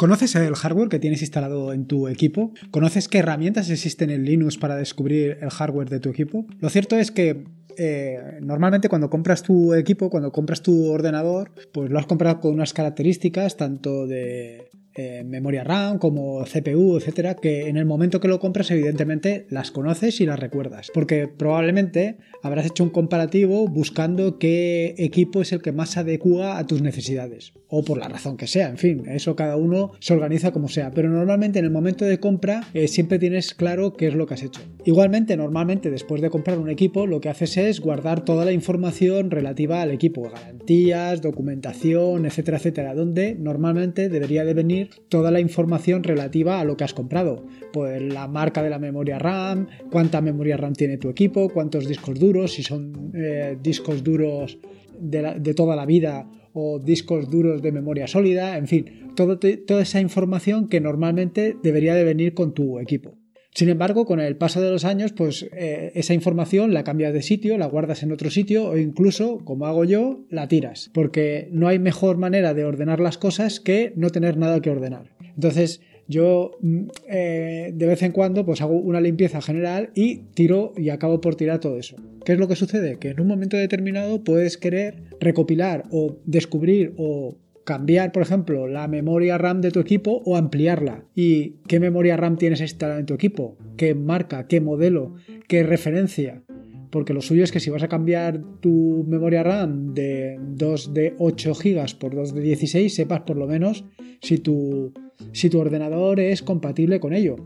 ¿Conoces 0.00 0.34
el 0.34 0.54
hardware 0.54 0.88
que 0.88 0.98
tienes 0.98 1.20
instalado 1.20 1.74
en 1.74 1.84
tu 1.84 2.08
equipo? 2.08 2.54
¿Conoces 2.70 3.06
qué 3.06 3.18
herramientas 3.18 3.68
existen 3.68 4.08
en 4.08 4.24
Linux 4.24 4.56
para 4.56 4.74
descubrir 4.74 5.36
el 5.42 5.50
hardware 5.50 5.90
de 5.90 6.00
tu 6.00 6.08
equipo? 6.08 6.46
Lo 6.58 6.70
cierto 6.70 6.96
es 6.96 7.10
que 7.10 7.44
eh, 7.76 8.38
normalmente 8.40 8.88
cuando 8.88 9.10
compras 9.10 9.42
tu 9.42 9.74
equipo, 9.74 10.08
cuando 10.08 10.32
compras 10.32 10.62
tu 10.62 10.86
ordenador, 10.86 11.52
pues 11.74 11.90
lo 11.90 11.98
has 11.98 12.06
comprado 12.06 12.40
con 12.40 12.54
unas 12.54 12.72
características 12.72 13.58
tanto 13.58 14.06
de 14.06 14.70
eh, 15.00 15.24
memoria 15.24 15.64
RAM 15.64 15.98
como 15.98 16.44
CPU, 16.44 16.98
etcétera, 16.98 17.34
que 17.34 17.68
en 17.68 17.78
el 17.78 17.86
momento 17.86 18.20
que 18.20 18.28
lo 18.28 18.38
compras, 18.38 18.70
evidentemente 18.70 19.46
las 19.48 19.70
conoces 19.70 20.20
y 20.20 20.26
las 20.26 20.38
recuerdas. 20.38 20.90
Porque 20.92 21.26
probablemente 21.26 22.18
habrás 22.42 22.66
hecho 22.66 22.84
un 22.84 22.90
comparativo 22.90 23.66
buscando 23.66 24.38
qué 24.38 24.94
equipo 24.98 25.40
es 25.40 25.52
el 25.52 25.62
que 25.62 25.72
más 25.72 25.90
se 25.90 26.00
adecua 26.00 26.58
a 26.58 26.66
tus 26.66 26.82
necesidades. 26.82 27.54
O 27.68 27.82
por 27.82 27.98
la 27.98 28.08
razón 28.08 28.36
que 28.36 28.46
sea, 28.46 28.68
en 28.68 28.76
fin, 28.76 29.04
eso 29.08 29.36
cada 29.36 29.56
uno 29.56 29.92
se 30.00 30.12
organiza 30.12 30.52
como 30.52 30.68
sea. 30.68 30.90
Pero 30.90 31.08
normalmente 31.08 31.60
en 31.60 31.64
el 31.64 31.70
momento 31.70 32.04
de 32.04 32.18
compra 32.18 32.66
eh, 32.74 32.88
siempre 32.88 33.18
tienes 33.18 33.54
claro 33.54 33.94
qué 33.94 34.08
es 34.08 34.14
lo 34.14 34.26
que 34.26 34.34
has 34.34 34.42
hecho. 34.42 34.60
Igualmente, 34.84 35.36
normalmente 35.36 35.90
después 35.90 36.20
de 36.20 36.30
comprar 36.30 36.58
un 36.58 36.68
equipo, 36.68 37.06
lo 37.06 37.20
que 37.20 37.30
haces 37.30 37.56
es 37.56 37.80
guardar 37.80 38.24
toda 38.24 38.44
la 38.44 38.52
información 38.52 39.30
relativa 39.30 39.80
al 39.80 39.92
equipo, 39.92 40.28
garantías, 40.28 41.22
documentación, 41.22 42.26
etcétera, 42.26 42.58
etcétera, 42.58 42.94
donde 42.94 43.34
normalmente 43.34 44.08
debería 44.08 44.44
de 44.44 44.54
venir 44.54 44.89
toda 45.08 45.30
la 45.30 45.40
información 45.40 46.02
relativa 46.02 46.60
a 46.60 46.64
lo 46.64 46.76
que 46.76 46.84
has 46.84 46.94
comprado. 46.94 47.44
Pues 47.72 48.02
la 48.02 48.28
marca 48.28 48.62
de 48.62 48.70
la 48.70 48.78
memoria 48.78 49.18
RAM, 49.18 49.68
cuánta 49.90 50.20
memoria 50.20 50.56
RAM 50.56 50.74
tiene 50.74 50.98
tu 50.98 51.08
equipo, 51.08 51.48
cuántos 51.48 51.86
discos 51.86 52.18
duros, 52.18 52.54
si 52.54 52.62
son 52.62 53.12
eh, 53.14 53.56
discos 53.62 54.02
duros 54.02 54.58
de, 54.98 55.54
toda 55.54 55.76
la 55.76 55.86
vida 55.86 56.28
o 56.52 56.78
discos 56.78 57.30
duros 57.30 57.62
de 57.62 57.72
memoria 57.72 58.06
sólida, 58.06 58.56
en 58.56 58.66
fin, 58.66 59.12
toda 59.14 59.82
esa 59.82 60.00
información 60.00 60.68
que 60.68 60.80
normalmente 60.80 61.56
debería 61.62 61.94
de 61.94 62.04
venir 62.04 62.34
con 62.34 62.54
tu 62.54 62.78
equipo. 62.80 63.19
Sin 63.54 63.68
embargo, 63.68 64.06
con 64.06 64.20
el 64.20 64.36
paso 64.36 64.60
de 64.60 64.70
los 64.70 64.84
años, 64.84 65.12
pues 65.12 65.48
eh, 65.52 65.92
esa 65.94 66.14
información 66.14 66.72
la 66.72 66.84
cambias 66.84 67.12
de 67.12 67.22
sitio, 67.22 67.58
la 67.58 67.66
guardas 67.66 68.02
en 68.02 68.12
otro 68.12 68.30
sitio 68.30 68.68
o 68.68 68.76
incluso, 68.76 69.38
como 69.44 69.66
hago 69.66 69.84
yo, 69.84 70.20
la 70.30 70.46
tiras, 70.48 70.90
porque 70.94 71.48
no 71.52 71.66
hay 71.66 71.78
mejor 71.78 72.16
manera 72.16 72.54
de 72.54 72.64
ordenar 72.64 73.00
las 73.00 73.18
cosas 73.18 73.58
que 73.58 73.92
no 73.96 74.10
tener 74.10 74.36
nada 74.36 74.60
que 74.60 74.70
ordenar. 74.70 75.10
Entonces, 75.34 75.80
yo 76.10 76.58
mm, 76.60 76.80
eh, 77.08 77.70
de 77.72 77.86
vez 77.86 78.02
en 78.02 78.12
cuando 78.12 78.44
pues 78.44 78.60
hago 78.60 78.74
una 78.74 79.00
limpieza 79.00 79.40
general 79.40 79.90
y 79.94 80.16
tiro 80.34 80.72
y 80.76 80.90
acabo 80.90 81.20
por 81.20 81.36
tirar 81.36 81.60
todo 81.60 81.78
eso. 81.78 81.96
¿Qué 82.24 82.32
es 82.32 82.38
lo 82.38 82.48
que 82.48 82.56
sucede? 82.56 82.98
Que 82.98 83.10
en 83.10 83.20
un 83.20 83.28
momento 83.28 83.56
determinado 83.56 84.22
puedes 84.24 84.58
querer 84.58 85.02
recopilar 85.20 85.84
o 85.90 86.16
descubrir 86.24 86.94
o 86.98 87.36
cambiar, 87.70 88.10
por 88.10 88.22
ejemplo, 88.22 88.66
la 88.66 88.88
memoria 88.88 89.38
RAM 89.38 89.60
de 89.60 89.70
tu 89.70 89.78
equipo 89.78 90.22
o 90.24 90.36
ampliarla. 90.36 91.04
¿Y 91.14 91.50
qué 91.68 91.78
memoria 91.78 92.16
RAM 92.16 92.36
tienes 92.36 92.60
instalada 92.60 92.98
en 92.98 93.06
tu 93.06 93.14
equipo? 93.14 93.56
¿Qué 93.76 93.94
marca? 93.94 94.48
¿Qué 94.48 94.60
modelo? 94.60 95.14
¿Qué 95.46 95.62
referencia? 95.62 96.42
Porque 96.90 97.14
lo 97.14 97.20
suyo 97.20 97.44
es 97.44 97.52
que 97.52 97.60
si 97.60 97.70
vas 97.70 97.84
a 97.84 97.88
cambiar 97.88 98.42
tu 98.58 99.06
memoria 99.06 99.44
RAM 99.44 99.94
de 99.94 100.36
2 100.40 100.94
de 100.94 101.14
8 101.16 101.52
GB 101.54 101.98
por 102.00 102.16
2 102.16 102.34
de 102.34 102.40
16, 102.40 102.92
sepas 102.92 103.20
por 103.20 103.36
lo 103.36 103.46
menos 103.46 103.84
si 104.20 104.38
tu, 104.38 104.92
si 105.30 105.48
tu 105.48 105.60
ordenador 105.60 106.18
es 106.18 106.42
compatible 106.42 106.98
con 106.98 107.12
ello. 107.12 107.36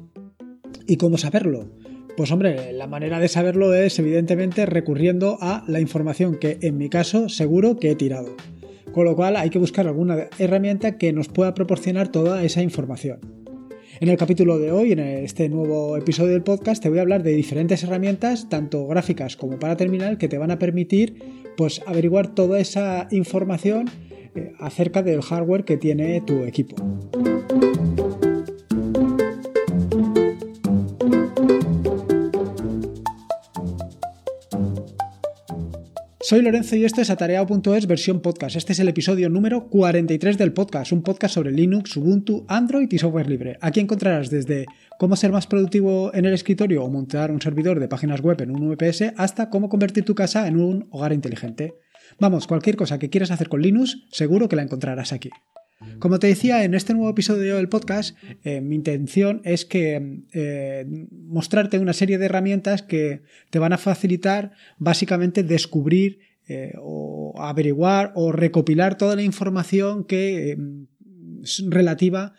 ¿Y 0.86 0.96
cómo 0.96 1.18
saberlo? 1.18 1.68
Pues 2.16 2.32
hombre, 2.32 2.72
la 2.72 2.86
manera 2.86 3.20
de 3.20 3.28
saberlo 3.28 3.74
es 3.74 3.98
evidentemente 3.98 4.64
recurriendo 4.64 5.36
a 5.42 5.64
la 5.68 5.80
información 5.80 6.38
que 6.38 6.56
en 6.62 6.78
mi 6.78 6.88
caso 6.88 7.28
seguro 7.28 7.76
que 7.76 7.90
he 7.90 7.94
tirado 7.94 8.34
con 8.94 9.04
lo 9.04 9.16
cual 9.16 9.36
hay 9.36 9.50
que 9.50 9.58
buscar 9.58 9.88
alguna 9.88 10.28
herramienta 10.38 10.96
que 10.96 11.12
nos 11.12 11.28
pueda 11.28 11.52
proporcionar 11.52 12.08
toda 12.08 12.44
esa 12.44 12.62
información. 12.62 13.18
En 14.00 14.08
el 14.08 14.16
capítulo 14.16 14.58
de 14.58 14.70
hoy, 14.70 14.92
en 14.92 15.00
este 15.00 15.48
nuevo 15.48 15.96
episodio 15.96 16.30
del 16.30 16.42
podcast, 16.42 16.82
te 16.82 16.88
voy 16.88 16.98
a 16.98 17.02
hablar 17.02 17.24
de 17.24 17.32
diferentes 17.32 17.82
herramientas, 17.82 18.48
tanto 18.48 18.86
gráficas 18.86 19.36
como 19.36 19.58
para 19.58 19.76
terminal, 19.76 20.16
que 20.16 20.28
te 20.28 20.38
van 20.38 20.52
a 20.52 20.58
permitir 20.58 21.16
pues, 21.56 21.82
averiguar 21.86 22.34
toda 22.34 22.60
esa 22.60 23.08
información 23.10 23.90
eh, 24.36 24.52
acerca 24.58 25.02
del 25.02 25.22
hardware 25.22 25.64
que 25.64 25.76
tiene 25.76 26.20
tu 26.20 26.44
equipo. 26.44 26.76
Soy 36.26 36.40
Lorenzo 36.40 36.74
y 36.74 36.86
esto 36.86 37.02
es 37.02 37.10
Atareado.es 37.10 37.86
versión 37.86 38.20
podcast. 38.20 38.56
Este 38.56 38.72
es 38.72 38.78
el 38.78 38.88
episodio 38.88 39.28
número 39.28 39.68
43 39.68 40.38
del 40.38 40.54
podcast, 40.54 40.90
un 40.90 41.02
podcast 41.02 41.34
sobre 41.34 41.52
Linux, 41.52 41.98
Ubuntu, 41.98 42.46
Android 42.48 42.90
y 42.90 42.96
software 42.96 43.28
libre. 43.28 43.58
Aquí 43.60 43.80
encontrarás 43.80 44.30
desde 44.30 44.64
cómo 44.98 45.16
ser 45.16 45.32
más 45.32 45.46
productivo 45.46 46.14
en 46.14 46.24
el 46.24 46.32
escritorio 46.32 46.82
o 46.82 46.88
montar 46.88 47.30
un 47.30 47.42
servidor 47.42 47.78
de 47.78 47.88
páginas 47.88 48.22
web 48.22 48.40
en 48.40 48.52
un 48.52 48.70
VPS 48.70 49.12
hasta 49.18 49.50
cómo 49.50 49.68
convertir 49.68 50.06
tu 50.06 50.14
casa 50.14 50.48
en 50.48 50.58
un 50.58 50.88
hogar 50.92 51.12
inteligente. 51.12 51.74
Vamos, 52.18 52.46
cualquier 52.46 52.76
cosa 52.76 52.98
que 52.98 53.10
quieras 53.10 53.30
hacer 53.30 53.50
con 53.50 53.60
Linux, 53.60 54.06
seguro 54.10 54.48
que 54.48 54.56
la 54.56 54.62
encontrarás 54.62 55.12
aquí. 55.12 55.28
Como 55.98 56.18
te 56.18 56.28
decía, 56.28 56.64
en 56.64 56.74
este 56.74 56.94
nuevo 56.94 57.10
episodio 57.10 57.56
del 57.56 57.68
podcast, 57.68 58.16
eh, 58.44 58.60
mi 58.60 58.76
intención 58.76 59.40
es 59.44 59.64
que 59.64 60.22
eh, 60.32 60.86
mostrarte 61.10 61.78
una 61.78 61.92
serie 61.92 62.18
de 62.18 62.26
herramientas 62.26 62.82
que 62.82 63.22
te 63.50 63.58
van 63.58 63.72
a 63.72 63.78
facilitar 63.78 64.52
básicamente 64.78 65.42
descubrir 65.42 66.20
eh, 66.46 66.72
o 66.80 67.34
averiguar 67.38 68.12
o 68.14 68.32
recopilar 68.32 68.96
toda 68.98 69.16
la 69.16 69.22
información 69.22 70.04
que 70.04 70.56
es 71.42 71.64
relativa 71.68 72.34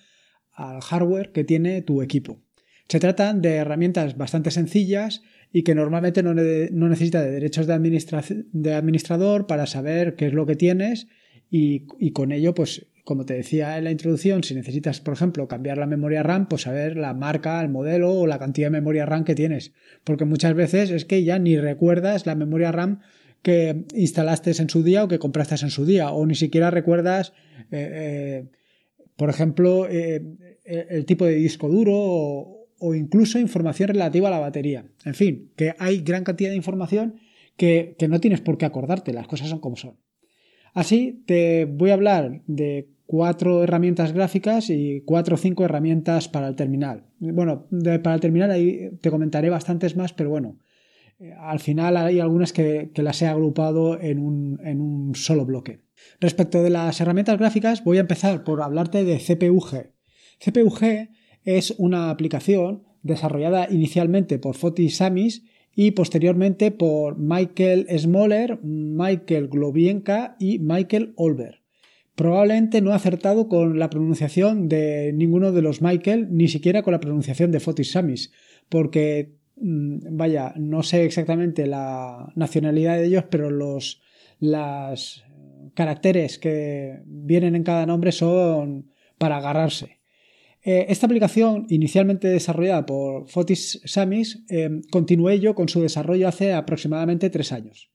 al 0.53 0.81
hardware 0.81 1.31
que 1.31 1.44
tiene 1.44 1.81
tu 1.81 2.02
equipo. 2.02 2.41
Se 2.88 3.00
tratan 3.00 3.41
de 3.41 3.56
herramientas 3.56 4.16
bastante 4.16 4.52
sencillas 4.52 5.23
y 5.52 5.63
que 5.63 5.75
normalmente 5.75 6.23
no, 6.23 6.34
necesita 6.34 7.22
de 7.22 7.31
derechos 7.31 7.67
de, 7.67 8.46
de, 8.52 8.73
administrador 8.73 9.47
para 9.47 9.66
saber 9.66 10.16
qué 10.16 10.28
es 10.28 10.34
lo 10.34 10.46
que 10.46 10.56
tienes 10.56 11.07
y 11.50 12.12
con 12.12 12.31
ello 12.31 12.53
pues 12.53 12.88
como 13.05 13.25
te 13.25 13.35
decía 13.35 13.77
en 13.77 13.83
la 13.83 13.91
introducción, 13.91 14.43
si 14.43 14.55
necesitas, 14.55 14.99
por 14.99 15.13
ejemplo, 15.13 15.47
cambiar 15.47 15.77
la 15.77 15.85
memoria 15.85 16.23
RAM, 16.23 16.49
pues 16.49 16.63
saber 16.63 16.97
la 16.97 17.13
marca, 17.13 17.61
el 17.61 17.69
modelo 17.69 18.11
o 18.11 18.25
la 18.25 18.39
cantidad 18.39 18.67
de 18.67 18.71
memoria 18.71 19.05
RAM 19.05 19.23
que 19.23 19.35
tienes. 19.35 19.73
Porque 20.03 20.25
muchas 20.25 20.55
veces 20.55 20.89
es 20.89 21.05
que 21.05 21.23
ya 21.23 21.38
ni 21.38 21.55
recuerdas 21.55 22.25
la 22.25 22.33
memoria 22.33 22.71
RAM 22.71 23.01
que 23.43 23.85
instalaste 23.93 24.59
en 24.59 24.69
su 24.69 24.81
día 24.81 25.03
o 25.03 25.07
que 25.07 25.19
compraste 25.19 25.53
en 25.53 25.69
su 25.69 25.85
día, 25.85 26.09
o 26.09 26.25
ni 26.25 26.33
siquiera 26.33 26.71
recuerdas, 26.71 27.31
eh, 27.71 27.89
eh, 27.93 28.45
por 29.16 29.29
ejemplo, 29.29 29.87
eh, 29.87 30.23
el 30.66 31.05
tipo 31.05 31.25
de 31.25 31.35
disco 31.35 31.69
duro 31.69 31.93
o, 31.95 32.69
o, 32.79 32.95
incluso 32.95 33.37
información 33.37 33.89
relativa 33.89 34.29
a 34.29 34.31
la 34.31 34.39
batería. 34.39 34.83
En 35.05 35.13
fin, 35.13 35.51
que 35.55 35.75
hay 35.77 35.99
gran 35.99 36.23
cantidad 36.23 36.49
de 36.49 36.55
información 36.55 37.19
que, 37.55 37.95
que 37.99 38.07
no 38.07 38.19
tienes 38.19 38.41
por 38.41 38.57
qué 38.57 38.66
acordarte, 38.66 39.13
las 39.13 39.27
cosas 39.27 39.47
son 39.47 39.59
como 39.59 39.75
son. 39.75 39.99
Así 40.73 41.23
te 41.27 41.66
voy 41.66 41.91
a 41.91 41.93
hablar 41.93 42.41
de 42.47 42.94
cuatro 43.05 43.63
herramientas 43.63 44.13
gráficas 44.13 44.69
y 44.69 45.01
cuatro 45.05 45.35
o 45.35 45.38
cinco 45.38 45.63
herramientas 45.63 46.27
para 46.27 46.47
el 46.47 46.55
terminal. 46.55 47.05
Bueno, 47.19 47.67
para 48.03 48.16
el 48.16 48.21
terminal 48.21 48.51
ahí 48.51 48.91
te 49.01 49.11
comentaré 49.11 49.49
bastantes 49.49 49.95
más, 49.95 50.13
pero 50.13 50.29
bueno, 50.29 50.59
eh, 51.19 51.33
al 51.39 51.59
final 51.59 51.97
hay 51.97 52.19
algunas 52.19 52.51
que, 52.51 52.91
las 52.95 53.21
he 53.21 53.27
agrupado 53.27 53.99
en 53.99 54.19
un, 54.19 54.59
en 54.63 54.81
un, 54.81 55.16
solo 55.16 55.45
bloque. 55.45 55.81
Respecto 56.19 56.61
de 56.61 56.69
las 56.69 56.99
herramientas 56.99 57.38
gráficas, 57.38 57.83
voy 57.83 57.97
a 57.97 58.01
empezar 58.01 58.43
por 58.43 58.61
hablarte 58.61 59.03
de 59.03 59.17
CPUG. 59.17 59.91
CPUG 60.39 61.09
es 61.43 61.72
una 61.77 62.09
aplicación 62.09 62.83
desarrollada 63.03 63.67
inicialmente 63.69 64.39
por 64.39 64.55
Fotis 64.55 64.97
Samis 64.97 65.43
y 65.75 65.91
posteriormente 65.91 66.72
por 66.72 67.17
Michael 67.17 67.87
Smoller, 67.97 68.59
Michael 68.63 69.47
Globienka 69.47 70.35
y 70.40 70.59
Michael 70.59 71.13
Olber. 71.16 71.65
Probablemente 72.16 72.82
no 72.82 72.91
ha 72.91 72.96
acertado 72.96 73.47
con 73.50 73.78
la 73.78 73.90
pronunciación 73.90 74.70
de 74.70 75.12
ninguno 75.14 75.52
de 75.52 75.62
los 75.62 75.82
Michael, 75.82 76.29
ni 76.32 76.47
siquiera 76.47 76.82
con 76.82 76.94
la 76.94 77.00
pronunciación 77.00 77.52
de 77.52 77.59
Fotis 77.59 77.91
Samis, 77.91 78.32
porque, 78.70 79.35
mm, 79.58 80.16
vaya, 80.17 80.53
no 80.58 80.82
sé 80.82 81.06
exactamente 81.06 81.67
la 81.67 82.32
nacionalidad 82.35 82.97
de 82.97 83.06
ellos, 83.06 83.26
pero 83.29 83.50
los 83.50 84.02
las 84.40 85.23
caracteres 85.73 86.38
que 86.40 87.02
vienen 87.06 87.56
en 87.56 87.64
cada 87.64 87.85
nombre 87.85 88.12
son 88.12 88.91
para 89.17 89.38
agarrarse. 89.38 90.00
Eh, 90.64 90.88
esta 90.90 91.06
aplicación, 91.06 91.67
inicialmente 91.70 92.28
desarrollada 92.28 92.85
por 92.85 93.28
Fotis 93.28 93.82
Samis, 93.85 94.44
eh, 94.50 94.82
continué 94.90 95.40
yo 95.40 95.53
con 95.53 95.70
su 95.70 95.82
desarrollo 95.82 96.28
hace 96.28 96.53
aproximadamente 96.53 97.29
tres 97.29 97.52
años. 97.52 97.91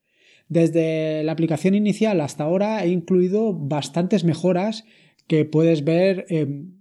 Desde 0.50 1.22
la 1.22 1.30
aplicación 1.30 1.76
inicial 1.76 2.20
hasta 2.20 2.42
ahora 2.42 2.84
he 2.84 2.88
incluido 2.88 3.54
bastantes 3.54 4.24
mejoras 4.24 4.84
que 5.28 5.44
puedes 5.44 5.84
ver 5.84 6.26
em, 6.28 6.72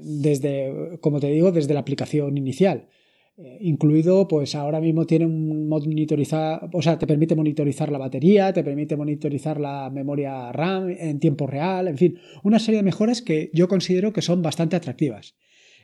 desde, 0.00 0.98
como 1.02 1.20
te 1.20 1.28
digo, 1.28 1.52
desde 1.52 1.74
la 1.74 1.80
aplicación 1.80 2.38
inicial. 2.38 2.88
Eh, 3.36 3.58
incluido, 3.60 4.26
pues 4.26 4.54
ahora 4.54 4.80
mismo 4.80 5.04
tiene 5.04 5.26
un 5.26 5.68
monitorizar, 5.68 6.70
o 6.72 6.80
sea, 6.80 6.98
te 6.98 7.06
permite 7.06 7.36
monitorizar 7.36 7.92
la 7.92 7.98
batería, 7.98 8.54
te 8.54 8.64
permite 8.64 8.96
monitorizar 8.96 9.60
la 9.60 9.90
memoria 9.90 10.50
RAM 10.52 10.88
en 10.88 11.20
tiempo 11.20 11.46
real, 11.46 11.88
en 11.88 11.98
fin, 11.98 12.18
una 12.42 12.58
serie 12.58 12.78
de 12.78 12.84
mejoras 12.84 13.20
que 13.20 13.50
yo 13.52 13.68
considero 13.68 14.14
que 14.14 14.22
son 14.22 14.40
bastante 14.40 14.76
atractivas. 14.76 15.36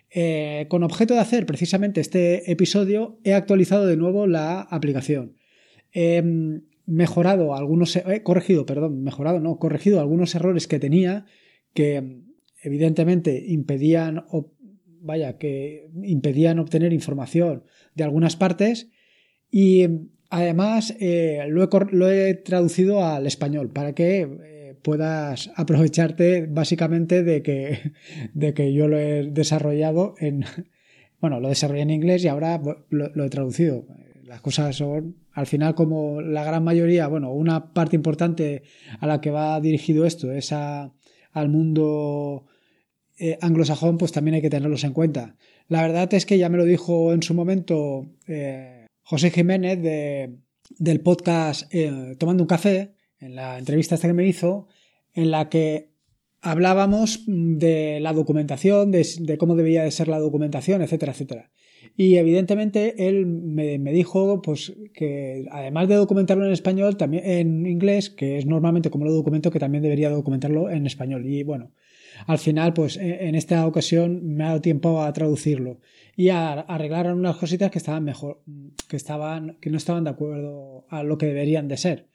Eh, 0.09 0.65
con 0.71 0.85
objeto 0.85 1.13
de 1.13 1.21
hacer 1.21 1.45
precisamente 1.45 2.01
este 2.01 2.51
episodio, 2.51 3.19
he 3.25 3.35
actualizado 3.35 3.85
de 3.85 3.99
nuevo 3.99 4.27
la 4.27 4.63
aplicación. 4.63 5.37
He 5.93 6.23
mejorado 6.91 7.55
algunos, 7.55 7.97
he 7.97 8.23
corregido, 8.23 8.67
perdón, 8.67 9.03
mejorado, 9.03 9.41
no, 9.41 9.59
corregido 9.59 10.01
algunos 10.01 10.35
errores 10.35 10.67
que 10.67 10.79
tenía 10.79 11.27
que 11.73 12.23
evidentemente 12.63 13.45
impedían 13.47 14.25
vaya, 15.01 15.39
que 15.39 15.91
impedían 16.03 16.59
obtener 16.59 16.93
información 16.93 17.65
de 17.95 18.05
algunas 18.05 18.37
partes 18.37 18.91
y 19.51 19.87
además 20.29 20.95
eh, 21.01 21.45
lo, 21.49 22.11
he, 22.11 22.35
traducido 22.35 23.05
al 23.05 23.27
español 23.27 23.71
para 23.71 23.95
que 23.95 24.21
eh, 24.21 24.77
puedas 24.83 25.51
aprovecharte 25.57 26.47
básicamente 26.47 27.23
de 27.23 27.43
que, 27.43 27.93
de 28.35 28.55
que 28.55 28.73
yo 28.73 28.89
lo 28.89 28.99
he 28.99 29.25
desarrollado 29.31 30.15
en, 30.19 30.45
bueno, 31.21 31.41
lo 31.41 31.49
desarrollé 31.49 31.83
en 31.83 31.91
inglés 31.91 32.25
y 32.25 32.29
ahora 32.29 32.61
lo, 32.91 33.25
he 33.25 33.31
traducido. 33.31 33.87
Las 34.31 34.43
cosas 34.43 34.77
son, 34.77 35.17
al 35.33 35.49
final, 35.49 35.75
como 35.75 36.21
la 36.21 36.45
gran 36.45 36.63
mayoría, 36.63 37.09
bueno, 37.09 37.33
una 37.33 37.75
parte 37.75 37.97
importante 37.97 38.63
a 39.01 39.09
la 39.09 39.21
que 39.21 39.33
va 39.33 39.61
dirigido 39.61 40.07
esto 40.07 40.31
es 40.31 40.53
al 40.53 41.49
mundo 41.49 42.47
eh, 43.19 43.39
anglosajón, 43.41 43.99
pues 43.99 44.13
también 44.13 44.37
hay 44.37 44.41
que 44.41 44.49
tenerlos 44.49 44.85
en 44.85 44.93
cuenta. 44.93 45.35
La 45.67 45.83
verdad 45.83 46.15
es 46.15 46.27
que 46.27 46.39
ya 46.39 46.49
me 46.49 46.59
lo 46.59 46.65
dijo 46.65 47.13
en 47.13 47.25
su 47.25 47.35
momento 47.35 48.07
eh, 48.29 48.87
José 49.03 49.33
Jiménez 49.33 49.81
del 50.79 51.01
podcast 51.01 51.67
eh, 51.75 52.15
Tomando 52.17 52.45
un 52.45 52.49
café, 52.49 52.95
en 53.19 53.35
la 53.35 53.59
entrevista 53.59 53.97
esta 53.97 54.07
que 54.07 54.15
me 54.15 54.29
hizo, 54.29 54.69
en 55.13 55.33
la 55.33 55.49
que 55.49 55.91
hablábamos 56.41 57.25
de 57.27 57.99
la 57.99 58.13
documentación, 58.13 58.93
de, 58.93 59.37
cómo 59.41 59.57
debía 59.57 59.83
de 59.83 59.91
ser 59.91 60.07
la 60.07 60.21
documentación, 60.21 60.83
etcétera, 60.83 61.11
etcétera. 61.11 61.51
Y 61.97 62.17
evidentemente 62.17 63.09
él 63.09 63.27
me, 63.27 63.79
dijo 63.93 64.41
pues, 64.43 64.73
que 64.95 65.47
además 65.51 65.89
de 65.89 65.97
documentarlo 65.97 66.47
en 66.47 66.53
español, 66.53 66.97
también 66.97 67.25
en 67.27 67.67
inglés, 67.67 68.11
que 68.11 68.39
es 68.39 68.47
normalmente 68.47 68.91
como 68.91 69.05
lo 69.05 69.13
documento, 69.13 69.51
que 69.51 69.59
también 69.59 69.83
debería 69.83 70.11
documentarlo 70.11 70.71
en 70.71 70.87
español. 70.87 71.27
Y 71.27 71.43
bueno, 71.43 71.73
al 72.27 72.39
final, 72.39 72.73
pues 72.73 72.97
e, 72.97 73.29
en 73.29 73.35
esta 73.35 73.67
ocasión 73.67 74.35
me 74.35 74.45
ha 74.45 74.49
dado 74.49 74.61
tiempo 74.61 75.03
a 75.03 75.13
traducirlo 75.13 75.81
y 76.17 76.29
a 76.31 76.53
arreglar 76.53 77.13
unas 77.13 77.37
cositas 77.37 77.71
que 77.71 77.79
estaban 77.79 78.05
mejor, 78.05 78.43
que 78.89 78.97
estaban, 78.97 79.57
que 79.61 79.71
no 79.71 79.77
estaban 79.77 80.05
de 80.05 80.11
acuerdo 80.11 80.87
a 80.89 81.03
lo 81.03 81.19
que 81.19 81.27
deberían 81.27 81.69
de 81.69 81.77
ser. 81.77 82.10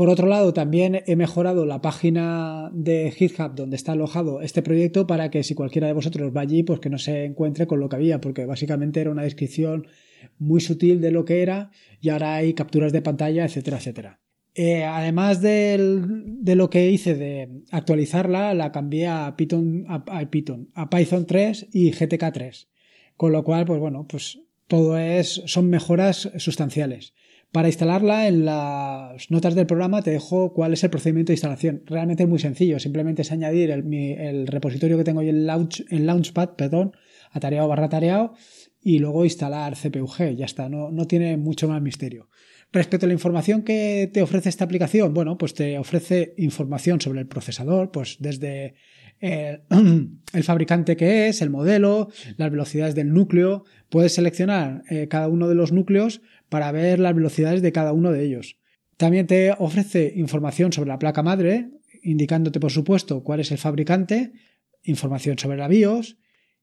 Por 0.00 0.08
otro 0.08 0.28
lado, 0.28 0.54
también 0.54 1.02
he 1.06 1.14
mejorado 1.14 1.66
la 1.66 1.82
página 1.82 2.70
de 2.72 3.10
GitHub 3.10 3.54
donde 3.54 3.76
está 3.76 3.92
alojado 3.92 4.40
este 4.40 4.62
proyecto 4.62 5.06
para 5.06 5.30
que 5.30 5.42
si 5.42 5.54
cualquiera 5.54 5.88
de 5.88 5.92
vosotros 5.92 6.32
va 6.34 6.40
allí, 6.40 6.62
pues 6.62 6.80
que 6.80 6.88
no 6.88 6.96
se 6.96 7.26
encuentre 7.26 7.66
con 7.66 7.80
lo 7.80 7.90
que 7.90 7.96
había, 7.96 8.18
porque 8.18 8.46
básicamente 8.46 9.02
era 9.02 9.10
una 9.10 9.24
descripción 9.24 9.88
muy 10.38 10.62
sutil 10.62 11.02
de 11.02 11.10
lo 11.10 11.26
que 11.26 11.42
era 11.42 11.70
y 12.00 12.08
ahora 12.08 12.36
hay 12.36 12.54
capturas 12.54 12.94
de 12.94 13.02
pantalla, 13.02 13.44
etcétera, 13.44 13.76
etcétera. 13.76 14.20
Eh, 14.54 14.84
además 14.84 15.42
de 15.42 15.76
lo 16.56 16.70
que 16.70 16.90
hice 16.90 17.14
de 17.14 17.60
actualizarla, 17.70 18.54
la 18.54 18.72
cambié 18.72 19.06
a 19.06 19.36
Python, 19.36 19.84
a, 19.86 20.30
Python, 20.30 20.70
a 20.72 20.88
Python 20.88 21.26
3 21.26 21.68
y 21.74 21.90
GTK 21.90 22.32
3. 22.32 22.68
Con 23.18 23.32
lo 23.32 23.44
cual, 23.44 23.66
pues 23.66 23.78
bueno, 23.78 24.06
pues 24.08 24.40
todo 24.66 24.96
es, 24.96 25.42
son 25.44 25.68
mejoras 25.68 26.30
sustanciales. 26.38 27.12
Para 27.52 27.68
instalarla 27.68 28.28
en 28.28 28.44
las 28.44 29.28
notas 29.30 29.56
del 29.56 29.66
programa 29.66 30.02
te 30.02 30.12
dejo 30.12 30.52
cuál 30.52 30.72
es 30.72 30.84
el 30.84 30.90
procedimiento 30.90 31.30
de 31.30 31.34
instalación. 31.34 31.82
Realmente 31.84 32.22
es 32.22 32.28
muy 32.28 32.38
sencillo, 32.38 32.78
simplemente 32.78 33.22
es 33.22 33.32
añadir 33.32 33.72
el, 33.72 34.46
repositorio 34.46 34.96
que 34.96 35.02
tengo 35.02 35.20
en, 35.22 35.46
Launch, 35.46 35.84
en 35.90 36.06
Launchpad, 36.06 36.50
perdón, 36.50 36.92
atareado 37.32 37.66
barra 37.66 37.88
tareado, 37.88 38.34
y 38.80 39.00
luego 39.00 39.24
instalar 39.24 39.74
CPUG, 39.76 40.36
ya 40.36 40.44
está, 40.44 40.68
no, 40.68 40.92
no 40.92 41.06
tiene 41.06 41.36
mucho 41.36 41.68
más 41.68 41.82
misterio. 41.82 42.28
Respecto 42.72 43.06
a 43.06 43.08
la 43.08 43.14
información 43.14 43.62
que 43.62 44.08
te 44.12 44.22
ofrece 44.22 44.48
esta 44.48 44.64
aplicación, 44.64 45.12
bueno, 45.12 45.36
pues 45.36 45.54
te 45.54 45.76
ofrece 45.76 46.34
información 46.38 47.00
sobre 47.00 47.20
el 47.20 47.26
procesador, 47.26 47.90
pues 47.90 48.18
desde 48.20 48.74
el, 49.18 49.62
fabricante 50.44 50.96
que 50.96 51.28
es, 51.28 51.42
el 51.42 51.50
modelo, 51.50 52.10
las 52.36 52.50
velocidades 52.50 52.94
del 52.94 53.12
núcleo. 53.12 53.64
Puedes 53.88 54.14
seleccionar 54.14 54.84
eh, 54.88 55.08
cada 55.08 55.26
uno 55.26 55.48
de 55.48 55.56
los 55.56 55.72
núcleos 55.72 56.22
para 56.50 56.70
ver 56.72 56.98
las 56.98 57.14
velocidades 57.14 57.62
de 57.62 57.72
cada 57.72 57.94
uno 57.94 58.12
de 58.12 58.22
ellos. 58.22 58.58
También 58.98 59.26
te 59.26 59.52
ofrece 59.58 60.12
información 60.16 60.74
sobre 60.74 60.88
la 60.88 60.98
placa 60.98 61.22
madre, 61.22 61.70
indicándote, 62.02 62.60
por 62.60 62.70
supuesto, 62.70 63.24
cuál 63.24 63.40
es 63.40 63.50
el 63.50 63.56
fabricante, 63.56 64.32
información 64.82 65.38
sobre 65.38 65.56
la 65.56 65.68
BIOS, 65.68 66.18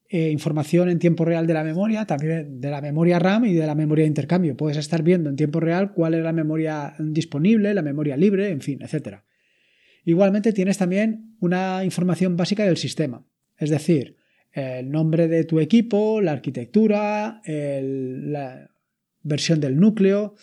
eh, 0.09 0.29
información 0.29 0.89
en 0.89 0.99
tiempo 0.99 1.25
real 1.25 1.47
de 1.47 1.53
la 1.53 1.63
memoria, 1.63 2.05
también 2.05 2.61
de 2.61 2.69
la 2.69 2.79
memoria 2.79 3.17
RAM 3.17 3.45
y 3.45 3.53
de 3.53 3.65
la 3.65 3.75
memoria 3.75 4.03
de 4.03 4.09
intercambio. 4.09 4.55
Puedes 4.55 4.77
estar 4.77 5.01
viendo 5.01 5.29
en 5.29 5.35
tiempo 5.35 5.59
real 5.59 5.93
cuál 5.93 6.13
es 6.13 6.23
la 6.23 6.31
memoria 6.31 6.95
disponible, 6.99 7.73
la 7.73 7.81
memoria 7.81 8.15
libre, 8.15 8.49
en 8.49 8.61
fin, 8.61 8.79
etc. 8.81 9.21
Igualmente 10.05 10.53
tienes 10.53 10.77
también 10.77 11.35
una 11.39 11.83
información 11.83 12.37
básica 12.37 12.65
del 12.65 12.77
sistema, 12.77 13.25
es 13.57 13.69
decir, 13.69 14.15
el 14.53 14.89
nombre 14.89 15.27
de 15.27 15.43
tu 15.43 15.59
equipo, 15.59 16.21
la 16.21 16.31
arquitectura, 16.31 17.41
la 17.45 18.69
versión 19.27 19.59
del 19.59 19.79
núcleo, 19.79 20.35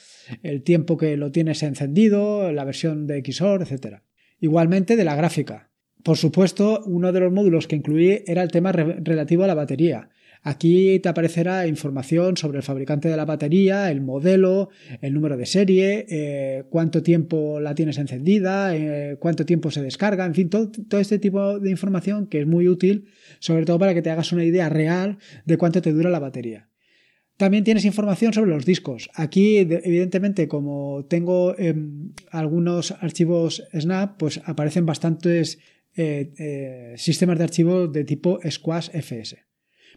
el 0.43 0.63
tiempo 0.63 0.97
que 0.97 1.17
lo 1.17 1.33
tienes 1.33 1.63
encendido, 1.63 2.53
la 2.53 2.65
versión 2.65 3.07
de 3.07 3.23
XOR, 3.25 3.63
etc. 3.63 4.03
Igualmente 4.41 4.97
de 4.97 5.05
la 5.05 5.17
gráfica, 5.17 5.71
por 6.05 6.19
supuesto, 6.19 6.83
uno 6.85 7.13
de 7.13 7.21
los 7.21 7.33
módulos 7.33 7.67
que 7.67 7.77
incluí 7.77 8.23
era 8.27 8.43
el 8.43 8.51
tema 8.51 8.73
relativo 8.73 9.45
a 9.45 9.47
la 9.47 9.55
batería. 9.55 10.11
Aquí 10.43 11.01
te 11.01 11.09
aparecerá 11.09 11.67
información 11.67 12.37
sobre 12.37 12.59
el 12.59 12.63
fabricante 12.63 13.09
de 13.09 13.17
la 13.17 13.25
batería, 13.25 13.91
el 13.91 14.03
modelo, 14.03 14.69
el 15.01 15.15
número 15.15 15.39
de 15.39 15.47
serie, 15.47 16.05
eh, 16.11 16.65
cuánto 16.69 17.03
tiempo 17.03 17.59
la 17.59 17.75
tienes 17.75 17.97
encendida, 17.97 18.77
eh, 18.77 19.17
cuánto 19.19 19.47
tiempo 19.47 19.71
se 19.71 19.81
descarga, 19.81 20.27
en 20.27 20.35
fin, 20.35 20.51
todo, 20.51 21.01
este 21.01 21.19
tipo 21.19 21.59
de 21.59 21.71
información 21.71 22.27
que 22.27 22.41
es 22.41 22.47
muy 22.47 22.69
útil, 22.69 23.07
sobre 23.39 23.65
todo 23.65 23.79
para 23.79 23.95
que 23.95 24.03
te 24.03 24.11
hagas 24.11 24.33
una 24.33 24.45
idea 24.45 24.69
real 24.69 25.17
de 25.47 25.57
cuánto 25.57 25.81
te 25.81 25.93
dura 25.93 26.11
la 26.11 26.19
batería. 26.19 26.69
También 27.37 27.65
tienes 27.65 27.85
información 27.85 28.33
sobre 28.33 28.53
los 28.53 28.65
discos. 28.65 29.11
Aquí, 29.15 29.57
evidentemente, 29.59 30.47
como 30.47 31.05
tengo 31.07 31.59
em, 31.59 32.13
algunos 32.31 32.93
archivos 32.93 33.65
Snap, 33.73 34.17
pues 34.19 34.41
aparecen 34.45 34.87
bastantes 34.87 35.59
eh, 35.97 36.33
eh, 36.39 36.95
sistemas 36.97 37.39
de 37.39 37.45
archivo 37.45 37.89
de 37.89 38.05
tipo 38.05 38.39
Squash 38.49 38.91
FS. 38.93 39.45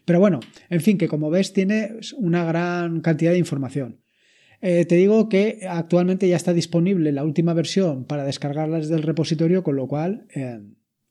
Pero 0.04 0.18
bueno, 0.18 0.40
en 0.68 0.80
fin, 0.80 0.98
que 0.98 1.06
como 1.06 1.30
ves 1.30 1.52
tiene 1.52 1.92
una 2.16 2.44
gran 2.44 3.00
cantidad 3.02 3.32
de 3.32 3.38
información. 3.38 4.00
Eh, 4.60 4.84
te 4.86 4.96
digo 4.96 5.28
que 5.28 5.60
actualmente 5.68 6.28
ya 6.28 6.34
está 6.34 6.52
disponible 6.52 7.12
la 7.12 7.22
última 7.22 7.54
versión 7.54 8.04
para 8.04 8.24
descargarlas 8.24 8.88
del 8.88 9.04
repositorio, 9.04 9.62
con 9.62 9.76
lo 9.76 9.86
cual, 9.86 10.26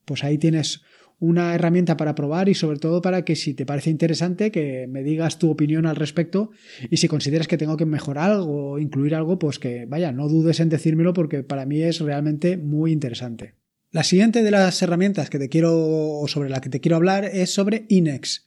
pues 0.03 0.25
ahí 0.25 0.37
tienes 0.37 0.81
una 1.19 1.55
herramienta 1.55 1.97
para 1.97 2.15
probar 2.15 2.47
y 2.47 2.53
sobre 2.53 2.79
todo 2.79 3.01
para 3.01 3.25
que 3.25 3.35
si 3.35 3.53
te 3.53 3.65
parece 3.65 3.89
interesante 3.89 4.51
que 4.51 4.87
me 4.87 5.03
digas 5.03 5.39
tu 5.39 5.49
opinión 5.49 5.85
al 5.85 5.95
respecto 5.95 6.51
y 6.89 6.97
si 6.97 7.07
consideras 7.07 7.47
que 7.47 7.57
tengo 7.57 7.77
que 7.77 7.85
mejorar 7.85 8.31
algo 8.31 8.71
o 8.71 8.79
incluir 8.79 9.15
algo, 9.15 9.39
pues 9.39 9.57
que 9.57 9.85
vaya, 9.85 10.11
no 10.11 10.27
dudes 10.27 10.59
en 10.59 10.69
decírmelo 10.69 11.13
porque 11.13 11.43
para 11.43 11.65
mí 11.65 11.81
es 11.81 11.99
realmente 11.99 12.57
muy 12.57 12.91
interesante. 12.91 13.55
La 13.91 14.03
siguiente 14.03 14.43
de 14.43 14.51
las 14.51 14.81
herramientas 14.81 15.29
que 15.29 15.39
te 15.39 15.49
quiero, 15.49 16.21
sobre 16.27 16.49
la 16.49 16.61
que 16.61 16.69
te 16.69 16.81
quiero 16.81 16.97
hablar 16.97 17.25
es 17.25 17.51
sobre 17.51 17.85
Inex. 17.87 18.45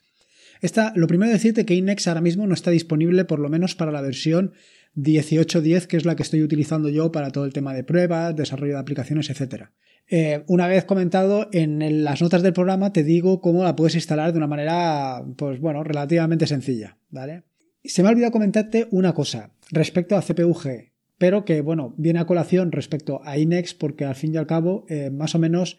Esta, 0.61 0.93
lo 0.95 1.07
primero 1.07 1.33
decirte 1.33 1.65
que 1.65 1.75
Inex 1.75 2.07
ahora 2.07 2.21
mismo 2.21 2.47
no 2.47 2.55
está 2.55 2.71
disponible 2.71 3.25
por 3.25 3.41
lo 3.41 3.49
menos 3.49 3.75
para 3.75 3.91
la 3.91 4.03
versión 4.03 4.53
18.10, 4.97 5.87
que 5.87 5.97
es 5.97 6.05
la 6.05 6.17
que 6.17 6.23
estoy 6.23 6.43
utilizando 6.43 6.89
yo 6.89 7.11
para 7.11 7.31
todo 7.31 7.47
el 7.47 7.53
tema 7.53 7.73
de 7.73 7.85
pruebas, 7.85 8.37
desarrollo 8.37 8.75
de 8.75 8.81
aplicaciones, 8.81 9.31
etc. 9.31 9.71
Eh, 10.13 10.43
una 10.49 10.67
vez 10.67 10.85
comentado, 10.85 11.49
en 11.53 12.05
las 12.05 12.21
notas 12.21 12.43
del 12.43 12.53
programa 12.53 12.93
te 12.93 13.05
digo 13.05 13.41
cómo 13.41 13.63
la 13.65 13.77
puedes 13.77 13.95
instalar 13.95 14.33
de 14.33 14.39
una 14.39 14.49
manera, 14.49 15.25
pues 15.37 15.61
bueno, 15.61 15.85
relativamente 15.85 16.47
sencilla, 16.47 16.99
¿vale? 17.11 17.45
Se 17.85 18.03
me 18.03 18.09
ha 18.09 18.13
olvidado 18.13 18.33
comentarte 18.33 18.89
una 18.91 19.15
cosa 19.15 19.53
respecto 19.71 20.17
a 20.17 20.23
CPUG 20.23 20.91
pero 21.21 21.45
que, 21.45 21.61
bueno, 21.61 21.93
viene 21.99 22.19
a 22.19 22.25
colación 22.25 22.73
respecto 22.73 23.21
a 23.25 23.37
Inex 23.37 23.75
porque 23.75 24.07
al 24.07 24.15
fin 24.15 24.33
y 24.33 24.39
al 24.39 24.47
cabo, 24.47 24.87
eh, 24.89 25.11
más 25.11 25.35
o 25.35 25.39
menos, 25.39 25.77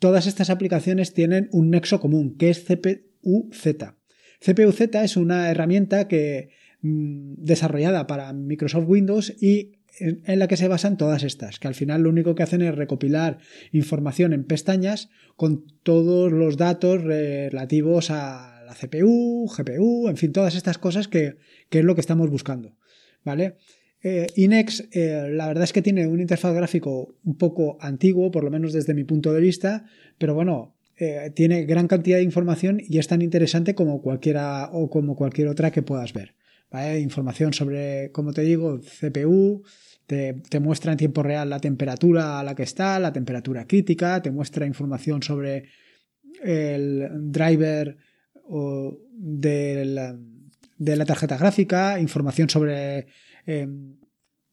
todas 0.00 0.26
estas 0.26 0.50
aplicaciones 0.50 1.14
tienen 1.14 1.48
un 1.52 1.70
nexo 1.70 2.00
común, 2.00 2.36
que 2.36 2.50
es 2.50 2.66
CPU-Z. 2.66 3.94
CPU-Z 4.44 5.04
es 5.04 5.16
una 5.16 5.48
herramienta 5.48 6.08
que 6.08 6.48
mm, 6.80 7.34
desarrollada 7.38 8.08
para 8.08 8.32
Microsoft 8.32 8.86
Windows 8.88 9.40
y 9.40 9.76
en 9.98 10.38
la 10.38 10.48
que 10.48 10.56
se 10.56 10.68
basan 10.68 10.96
todas 10.96 11.22
estas, 11.22 11.58
que 11.58 11.68
al 11.68 11.74
final 11.74 12.02
lo 12.02 12.10
único 12.10 12.34
que 12.34 12.42
hacen 12.42 12.62
es 12.62 12.74
recopilar 12.74 13.38
información 13.72 14.32
en 14.32 14.44
pestañas 14.44 15.08
con 15.36 15.64
todos 15.82 16.32
los 16.32 16.56
datos 16.56 17.02
relativos 17.02 18.10
a 18.10 18.64
la 18.66 18.74
CPU, 18.74 19.46
GPU, 19.46 20.08
en 20.08 20.16
fin, 20.16 20.32
todas 20.32 20.54
estas 20.54 20.78
cosas 20.78 21.08
que, 21.08 21.36
que 21.68 21.80
es 21.80 21.84
lo 21.84 21.94
que 21.94 22.00
estamos 22.00 22.30
buscando. 22.30 22.76
¿Vale? 23.24 23.56
Eh, 24.06 24.26
Inex, 24.36 24.88
eh, 24.92 25.30
la 25.30 25.48
verdad 25.48 25.64
es 25.64 25.72
que 25.72 25.80
tiene 25.80 26.06
un 26.06 26.20
interfaz 26.20 26.54
gráfico 26.54 27.16
un 27.24 27.38
poco 27.38 27.78
antiguo, 27.80 28.30
por 28.30 28.44
lo 28.44 28.50
menos 28.50 28.74
desde 28.74 28.92
mi 28.92 29.02
punto 29.02 29.32
de 29.32 29.40
vista, 29.40 29.86
pero 30.18 30.34
bueno, 30.34 30.76
eh, 30.98 31.32
tiene 31.34 31.64
gran 31.64 31.88
cantidad 31.88 32.18
de 32.18 32.22
información 32.22 32.82
y 32.86 32.98
es 32.98 33.08
tan 33.08 33.22
interesante 33.22 33.74
como 33.74 34.02
cualquiera 34.02 34.68
o 34.72 34.90
como 34.90 35.16
cualquier 35.16 35.48
otra 35.48 35.72
que 35.72 35.82
puedas 35.82 36.12
ver. 36.12 36.34
Información 37.00 37.52
sobre, 37.52 38.10
como 38.12 38.32
te 38.32 38.42
digo, 38.42 38.80
CPU, 38.80 39.62
te, 40.06 40.60
muestra 40.60 40.92
en 40.92 40.98
tiempo 40.98 41.22
real 41.22 41.50
la 41.50 41.60
temperatura 41.60 42.40
a 42.40 42.44
la 42.44 42.54
que 42.54 42.64
está, 42.64 42.98
la 42.98 43.12
temperatura 43.12 43.66
crítica, 43.66 44.20
te 44.22 44.30
muestra 44.30 44.66
información 44.66 45.22
sobre 45.22 45.68
el 46.42 47.08
driver 47.32 47.96
de 49.16 49.84
la 50.76 51.04
tarjeta 51.04 51.38
gráfica, 51.38 51.98
información 52.00 52.50
sobre 52.50 53.06
Em, 53.46 53.96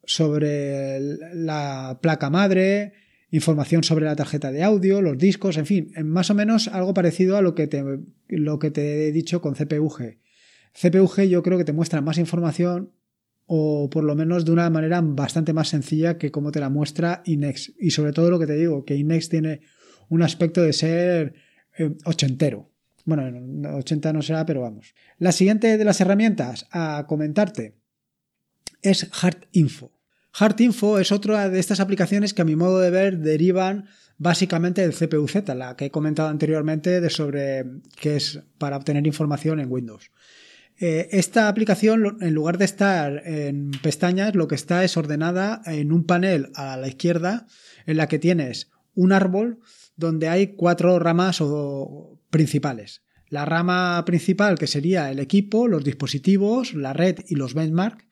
sobre 0.04 1.00
la 1.00 2.00
placa 2.02 2.30
madre, 2.30 2.94
información 3.30 3.84
sobre 3.84 4.06
la 4.06 4.16
tarjeta 4.16 4.52
de 4.52 4.64
audio, 4.64 5.02
los 5.02 5.18
discos, 5.18 5.58
en 5.58 5.66
fin, 5.66 5.94
más 6.04 6.30
o 6.30 6.36
menos 6.36 6.68
algo 6.68 6.94
parecido 6.94 7.38
a 7.38 7.42
lo 7.42 7.56
que 7.56 7.68
te, 7.68 7.84
lo 8.28 8.60
que 8.60 8.72
te 8.72 9.08
he 9.08 9.12
dicho 9.12 9.40
con 9.40 9.54
CPUG. 9.54 10.18
CPUG 10.74 11.24
yo 11.24 11.44
creo 11.44 11.58
que 11.58 11.66
te 11.66 11.74
muestra 11.74 12.02
más 12.02 12.18
información 12.18 12.92
o 13.46 13.90
por 13.90 14.04
lo 14.04 14.16
menos 14.16 14.46
de 14.46 14.52
una 14.52 14.70
manera 14.70 15.02
bastante 15.04 15.52
más 15.52 15.70
sencilla 15.70 16.18
que 16.18 16.32
como 16.32 16.52
te 16.52 16.60
la 16.60 16.70
muestra 16.70 17.22
Inex. 17.26 17.74
Y 17.80 17.92
sobre 17.92 18.14
todo 18.14 18.30
lo 18.30 18.40
que 18.40 18.48
te 18.48 18.56
digo, 18.56 18.86
que 18.86 18.96
Inex 18.96 19.30
tiene 19.30 19.62
un 20.10 20.24
aspecto 20.24 20.62
de 20.62 20.74
ser 20.74 21.34
eh, 21.78 21.96
ochentero. 22.06 22.70
Bueno, 23.06 23.78
80 23.78 24.14
no 24.14 24.22
será, 24.22 24.46
pero 24.46 24.62
vamos. 24.62 24.94
La 25.18 25.32
siguiente 25.32 25.78
de 25.78 25.86
las 25.86 26.00
herramientas 26.02 26.68
a 26.72 27.06
comentarte 27.08 27.76
es 28.82 29.10
HeartInfo. 29.12 29.92
HeartInfo 30.34 31.00
es 31.00 31.12
otra 31.12 31.50
de 31.50 31.60
estas 31.60 31.80
aplicaciones 31.80 32.34
que 32.34 32.44
a 32.44 32.46
mi 32.46 32.56
modo 32.56 32.80
de 32.80 32.90
ver 32.90 33.18
derivan 33.18 33.86
básicamente 34.18 34.82
del 34.82 34.94
CPU-Z, 34.94 35.56
la 35.56 35.76
que 35.76 35.86
he 35.86 35.92
comentado 35.92 36.30
anteriormente 36.30 37.02
de 37.02 37.10
sobre 37.10 37.66
que 38.00 38.16
es 38.16 38.40
para 38.58 38.78
obtener 38.78 39.06
información 39.08 39.60
en 39.60 39.72
Windows. 39.72 40.12
Eh, 40.80 41.10
esta 41.12 41.48
aplicación, 41.48 42.18
en 42.22 42.34
lugar 42.34 42.58
de 42.58 42.66
estar 42.66 43.22
en 43.26 43.72
pestañas, 43.84 44.36
lo 44.36 44.48
que 44.48 44.56
está 44.56 44.84
es 44.84 44.98
ordenada 44.98 45.62
en 45.66 45.92
un 45.92 46.06
panel 46.06 46.50
a 46.56 46.78
la 46.78 46.88
izquierda 46.88 47.46
en 47.86 47.98
la 47.98 48.08
que 48.08 48.20
tienes 48.20 48.72
un 48.96 49.12
árbol 49.12 49.60
donde 49.96 50.28
hay 50.28 50.56
cuatro 50.56 50.98
ramas 51.00 51.40
o 51.42 52.20
principales. 52.30 53.04
La 53.30 53.46
rama 53.46 54.04
principal, 54.06 54.58
que 54.58 54.68
sería 54.68 55.10
el 55.12 55.20
equipo, 55.20 55.68
los 55.68 55.84
dispositivos, 55.84 56.74
la 56.74 56.94
red 56.94 57.20
y 57.28 57.36
los 57.36 57.54
benchmarks. 57.54 58.06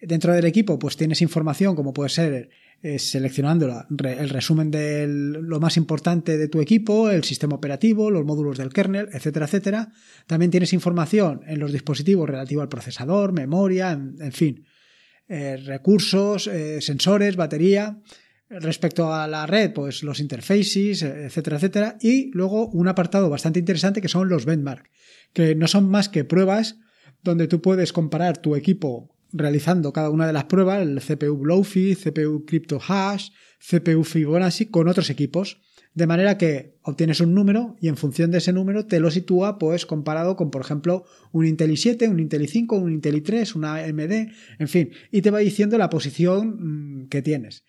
Dentro 0.00 0.32
del 0.34 0.44
equipo, 0.44 0.78
pues 0.78 0.96
tienes 0.96 1.22
información 1.22 1.76
como 1.76 1.92
puede 1.92 2.10
ser 2.10 2.50
eh, 2.88 3.00
seleccionando 3.00 3.84
el 3.98 4.28
resumen 4.28 4.70
de 4.70 5.08
lo 5.08 5.58
más 5.58 5.76
importante 5.76 6.38
de 6.38 6.46
tu 6.46 6.60
equipo, 6.60 7.10
el 7.10 7.24
sistema 7.24 7.56
operativo, 7.56 8.12
los 8.12 8.24
módulos 8.24 8.58
del 8.58 8.72
kernel, 8.72 9.08
etcétera, 9.12 9.46
etcétera. 9.46 9.92
También 10.28 10.52
tienes 10.52 10.72
información 10.72 11.40
en 11.48 11.58
los 11.58 11.72
dispositivos 11.72 12.30
relativo 12.30 12.62
al 12.62 12.68
procesador, 12.68 13.32
memoria, 13.32 13.90
en, 13.90 14.30
fin, 14.30 14.66
eh, 15.26 15.56
recursos, 15.56 16.46
eh, 16.46 16.80
sensores, 16.80 17.34
batería. 17.34 18.00
Respecto 18.48 19.12
a 19.12 19.26
la 19.26 19.46
red, 19.46 19.72
pues 19.72 20.04
los 20.04 20.20
interfaces, 20.20 21.02
etcétera, 21.02 21.56
etcétera. 21.56 21.96
Y 22.00 22.30
luego 22.34 22.68
un 22.68 22.86
apartado 22.86 23.28
bastante 23.28 23.58
interesante 23.58 24.00
que 24.00 24.06
son 24.06 24.28
los 24.28 24.44
benchmarks, 24.44 24.88
que 25.32 25.56
no 25.56 25.66
son 25.66 25.90
más 25.90 26.08
que 26.08 26.22
pruebas 26.22 26.76
donde 27.24 27.48
tú 27.48 27.60
puedes 27.60 27.92
comparar 27.92 28.38
tu 28.38 28.54
equipo 28.54 29.15
realizando 29.36 29.92
cada 29.92 30.10
una 30.10 30.26
de 30.26 30.32
las 30.32 30.44
pruebas, 30.44 30.82
el 30.82 31.00
CPU 31.00 31.36
Blowfi, 31.36 31.94
CPU 31.94 32.44
Crypto 32.44 32.80
Hash, 32.86 33.30
CPU 33.58 34.04
Fibonacci, 34.04 34.66
con 34.66 34.88
otros 34.88 35.10
equipos. 35.10 35.60
De 35.94 36.06
manera 36.06 36.36
que 36.36 36.76
obtienes 36.82 37.20
un 37.20 37.34
número 37.34 37.74
y 37.80 37.88
en 37.88 37.96
función 37.96 38.30
de 38.30 38.38
ese 38.38 38.52
número 38.52 38.84
te 38.84 39.00
lo 39.00 39.10
sitúa 39.10 39.58
pues 39.58 39.86
comparado 39.86 40.36
con, 40.36 40.50
por 40.50 40.60
ejemplo, 40.60 41.06
un 41.32 41.46
Intel 41.46 41.70
i7, 41.70 42.10
un 42.10 42.20
Intel 42.20 42.42
i5, 42.42 42.78
un 42.78 42.92
Intel 42.92 43.22
i3, 43.22 43.56
una 43.56 43.76
AMD, 43.76 44.30
en 44.58 44.68
fin, 44.68 44.90
y 45.10 45.22
te 45.22 45.30
va 45.30 45.38
diciendo 45.38 45.78
la 45.78 45.88
posición 45.88 47.04
mm, 47.04 47.08
que 47.08 47.22
tienes. 47.22 47.64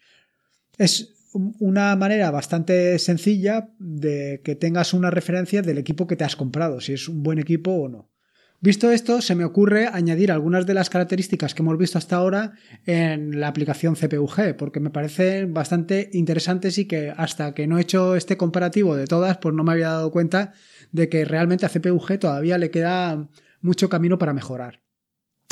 Es 0.77 1.13
una 1.33 1.95
manera 1.95 2.29
bastante 2.31 3.00
sencilla 3.00 3.69
de 3.79 4.41
que 4.43 4.55
tengas 4.55 4.93
una 4.93 5.09
referencia 5.09 5.62
del 5.62 5.77
equipo 5.77 6.05
que 6.05 6.15
te 6.15 6.24
has 6.24 6.36
comprado, 6.36 6.81
si 6.81 6.93
es 6.93 7.07
un 7.07 7.24
buen 7.24 7.39
equipo 7.39 7.71
o 7.71 7.88
no. 7.88 8.12
Visto 8.59 8.91
esto, 8.91 9.21
se 9.21 9.35
me 9.35 9.45
ocurre 9.45 9.87
añadir 9.87 10.31
algunas 10.31 10.65
de 10.65 10.73
las 10.73 10.89
características 10.89 11.53
que 11.53 11.61
hemos 11.61 11.77
visto 11.77 11.99
hasta 11.99 12.15
ahora 12.15 12.53
en 12.87 13.39
la 13.39 13.49
aplicación 13.49 13.95
CPUG, 13.95 14.55
porque 14.57 14.79
me 14.79 14.89
parecen 14.89 15.53
bastante 15.53 16.09
interesantes 16.13 16.79
y 16.79 16.85
que 16.85 17.13
hasta 17.15 17.53
que 17.53 17.67
no 17.67 17.77
he 17.77 17.81
hecho 17.81 18.15
este 18.15 18.35
comparativo 18.35 18.95
de 18.95 19.05
todas, 19.05 19.37
pues 19.37 19.53
no 19.53 19.63
me 19.63 19.73
había 19.73 19.89
dado 19.89 20.09
cuenta 20.09 20.53
de 20.91 21.07
que 21.07 21.23
realmente 21.23 21.67
a 21.67 21.69
CPUG 21.69 22.17
todavía 22.17 22.57
le 22.57 22.71
queda 22.71 23.29
mucho 23.61 23.89
camino 23.89 24.17
para 24.17 24.33
mejorar. 24.33 24.81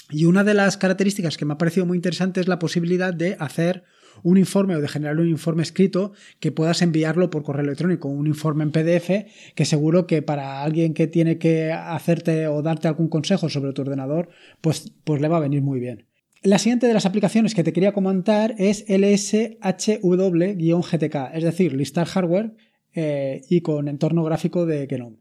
Y 0.10 0.26
una 0.26 0.44
de 0.44 0.56
las 0.56 0.78
características 0.78 1.38
que 1.38 1.46
me 1.46 1.54
ha 1.54 1.58
parecido 1.60 1.86
muy 1.86 1.98
interesante 1.98 2.42
es 2.42 2.48
la 2.48 2.58
posibilidad 2.58 3.14
de 3.14 3.38
hacer 3.40 3.84
un 4.24 4.38
informe 4.38 4.76
o 4.76 4.82
de 4.82 4.88
generar 4.88 5.18
un 5.18 5.30
informe 5.30 5.64
escrito 5.64 6.14
que 6.40 6.52
puedas 6.52 6.82
enviarlo 6.82 7.30
por 7.30 7.44
correo 7.44 7.64
electrónico, 7.64 8.08
un 8.08 8.28
informe 8.28 8.64
en 8.64 8.72
PDF 8.72 9.26
que 9.56 9.66
seguro 9.66 10.08
que 10.08 10.22
para 10.22 10.64
alguien 10.64 10.94
que 10.94 11.08
tiene 11.08 11.38
que 11.38 11.72
hacerte 11.72 12.48
o 12.48 12.62
darte 12.62 12.88
algún 12.88 13.10
consejo 13.10 13.50
sobre 13.50 13.74
tu 13.74 13.82
ordenador, 13.82 14.30
pues, 14.62 14.94
pues 15.04 15.22
le 15.22 15.28
va 15.28 15.38
a 15.38 15.42
venir 15.42 15.62
muy 15.62 15.80
bien. 15.80 16.06
La 16.42 16.60
siguiente 16.60 16.88
de 16.88 16.94
las 16.94 17.08
aplicaciones 17.08 17.56
que 17.56 17.64
te 17.64 17.74
quería 17.74 17.92
comentar 17.92 18.54
es 18.60 18.86
LSHW-GTK, 18.88 21.32
es 21.34 21.44
decir, 21.44 21.74
listar 21.74 22.06
hardware 22.06 22.54
eh, 22.94 23.42
y 23.50 23.62
con 23.62 23.88
entorno 23.88 24.24
gráfico 24.24 24.68
de 24.68 24.86
Genome. 24.88 25.18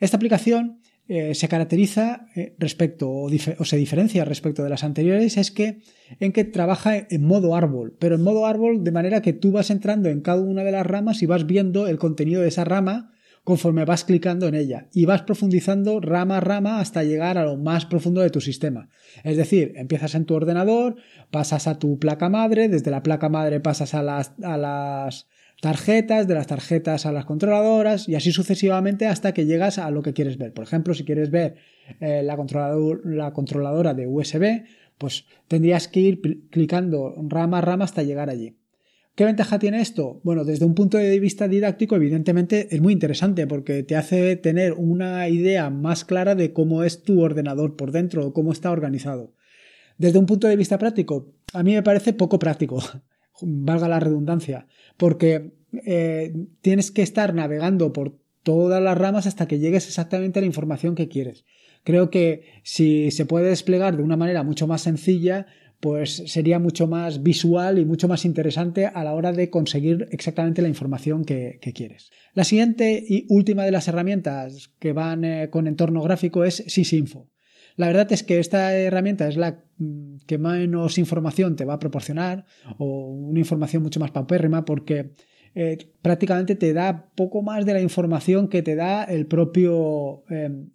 Esta 0.00 0.16
aplicación 0.16 0.80
eh, 1.06 1.34
se 1.34 1.48
caracteriza 1.48 2.28
eh, 2.34 2.54
respecto 2.58 3.10
o, 3.10 3.28
se 3.28 3.76
diferencia 3.76 4.24
respecto 4.24 4.62
de 4.64 4.70
las 4.70 4.84
anteriores 4.84 5.36
es 5.36 5.50
que 5.50 5.82
en 6.18 6.32
que 6.32 6.44
trabaja 6.44 6.96
en 6.96 7.24
modo 7.24 7.54
árbol, 7.54 7.94
pero 7.98 8.14
en 8.14 8.22
modo 8.22 8.46
árbol 8.46 8.82
de 8.84 8.92
manera 8.92 9.20
que 9.20 9.34
tú 9.34 9.52
vas 9.52 9.70
entrando 9.70 10.08
en 10.08 10.22
cada 10.22 10.40
una 10.40 10.64
de 10.64 10.72
las 10.72 10.86
ramas 10.86 11.22
y 11.22 11.26
vas 11.26 11.46
viendo 11.46 11.88
el 11.88 11.98
contenido 11.98 12.40
de 12.40 12.48
esa 12.48 12.64
rama 12.64 13.12
conforme 13.44 13.84
vas 13.84 14.04
clicando 14.04 14.48
en 14.48 14.54
ella 14.54 14.88
y 14.94 15.04
vas 15.04 15.22
profundizando 15.22 16.00
rama 16.00 16.38
a 16.38 16.40
rama 16.40 16.80
hasta 16.80 17.04
llegar 17.04 17.36
a 17.36 17.44
lo 17.44 17.58
más 17.58 17.84
profundo 17.84 18.22
de 18.22 18.30
tu 18.30 18.40
sistema. 18.40 18.88
Es 19.22 19.36
decir, 19.36 19.74
empiezas 19.76 20.14
en 20.14 20.24
tu 20.24 20.34
ordenador, 20.34 20.96
pasas 21.30 21.66
a 21.66 21.78
tu 21.78 21.98
placa 21.98 22.30
madre, 22.30 22.68
desde 22.68 22.90
la 22.90 23.02
placa 23.02 23.28
madre 23.28 23.60
pasas 23.60 23.92
a 23.92 24.02
las, 24.02 24.32
a 24.42 24.56
las 24.56 25.28
tarjetas, 25.60 26.28
de 26.28 26.34
las 26.34 26.46
tarjetas 26.46 27.06
a 27.06 27.12
las 27.12 27.24
controladoras 27.24 28.08
y 28.08 28.14
así 28.14 28.32
sucesivamente 28.32 29.06
hasta 29.06 29.32
que 29.32 29.46
llegas 29.46 29.78
a 29.78 29.90
lo 29.90 30.02
que 30.02 30.12
quieres 30.12 30.38
ver. 30.38 30.52
Por 30.52 30.64
ejemplo, 30.64 30.94
si 30.94 31.04
quieres 31.04 31.30
ver 31.30 31.56
eh, 32.00 32.22
la, 32.22 32.36
la, 33.04 33.32
controladora 33.32 33.94
de 33.94 34.06
USB, 34.06 34.64
pues 34.98 35.24
tendrías 35.48 35.88
que 35.88 36.00
ir 36.00 36.48
clicando 36.50 37.14
rama 37.28 37.58
a 37.58 37.60
rama 37.62 37.84
hasta 37.84 38.02
llegar 38.02 38.30
allí. 38.30 38.56
¿Qué 39.14 39.24
ventaja 39.24 39.60
tiene 39.60 39.80
esto? 39.80 40.20
Bueno, 40.24 40.44
desde 40.44 40.64
un 40.64 40.74
punto 40.74 40.98
de 40.98 41.20
vista 41.20 41.46
didáctico, 41.46 41.94
evidentemente 41.94 42.74
es 42.74 42.80
muy 42.80 42.92
interesante 42.92 43.46
porque 43.46 43.84
te 43.84 43.94
hace 43.94 44.34
tener 44.36 44.72
una 44.72 45.28
idea 45.28 45.70
más 45.70 46.04
clara 46.04 46.34
de 46.34 46.52
cómo 46.52 46.82
es 46.82 47.04
tu 47.04 47.22
ordenador 47.22 47.76
por 47.76 47.92
dentro 47.92 48.26
o 48.26 48.32
cómo 48.32 48.50
está 48.50 48.72
organizado. 48.72 49.32
Desde 49.98 50.18
un 50.18 50.26
punto 50.26 50.48
de 50.48 50.56
vista 50.56 50.78
práctico, 50.78 51.32
a 51.52 51.62
mí 51.62 51.74
me 51.74 51.82
parece 51.84 52.12
poco 52.12 52.40
práctico 52.40 52.82
valga 53.42 53.88
la 53.88 54.00
redundancia, 54.00 54.66
porque 54.96 55.52
eh, 55.84 56.32
tienes 56.60 56.90
que 56.90 57.02
estar 57.02 57.34
navegando 57.34 57.92
por 57.92 58.18
todas 58.42 58.82
las 58.82 58.96
ramas 58.96 59.26
hasta 59.26 59.48
que 59.48 59.58
llegues 59.58 59.86
exactamente 59.86 60.38
a 60.38 60.42
la 60.42 60.46
información 60.46 60.94
que 60.94 61.08
quieres. 61.08 61.44
Creo 61.82 62.10
que 62.10 62.44
si 62.62 63.10
se 63.10 63.26
puede 63.26 63.48
desplegar 63.48 63.96
de 63.96 64.02
una 64.02 64.16
manera 64.16 64.42
mucho 64.42 64.66
más 64.66 64.82
sencilla, 64.82 65.46
pues 65.80 66.22
sería 66.26 66.58
mucho 66.58 66.86
más 66.86 67.22
visual 67.22 67.78
y 67.78 67.84
mucho 67.84 68.08
más 68.08 68.24
interesante 68.24 68.86
a 68.86 69.04
la 69.04 69.12
hora 69.12 69.32
de 69.32 69.50
conseguir 69.50 70.08
exactamente 70.12 70.62
la 70.62 70.68
información 70.68 71.24
que, 71.24 71.58
quieres. 71.74 72.10
La 72.32 72.44
siguiente 72.44 73.04
y 73.06 73.26
última 73.28 73.64
de 73.64 73.70
las 73.70 73.86
herramientas 73.88 74.70
que 74.78 74.94
van 74.94 75.24
eh, 75.24 75.50
con 75.50 75.66
entorno 75.66 76.02
gráfico 76.02 76.44
es 76.44 76.64
SysInfo. 76.66 77.28
La 77.76 77.88
verdad 77.88 78.12
es 78.12 78.22
que 78.22 78.38
esta 78.38 78.74
herramienta 78.76 79.28
es 79.28 79.36
la 79.36 79.64
mm, 79.78 80.18
que 80.26 80.38
menos 80.38 80.98
información 80.98 81.56
te 81.56 81.64
va 81.64 81.74
a 81.74 81.78
proporcionar 81.78 82.46
o 82.78 83.08
una 83.08 83.38
información 83.40 83.82
mucho 83.82 84.00
más 84.00 84.10
paupérrima 84.10 84.64
porque 84.64 85.12
eh, 85.54 85.78
prácticamente 86.02 86.54
te 86.54 86.72
da 86.72 87.10
poco 87.14 87.42
más 87.42 87.66
de 87.66 87.74
la 87.74 87.80
información 87.80 88.48
que 88.48 88.62
te 88.62 88.74
da 88.74 89.04
el 89.04 89.26
propio 89.26 90.24
em, 90.28 90.70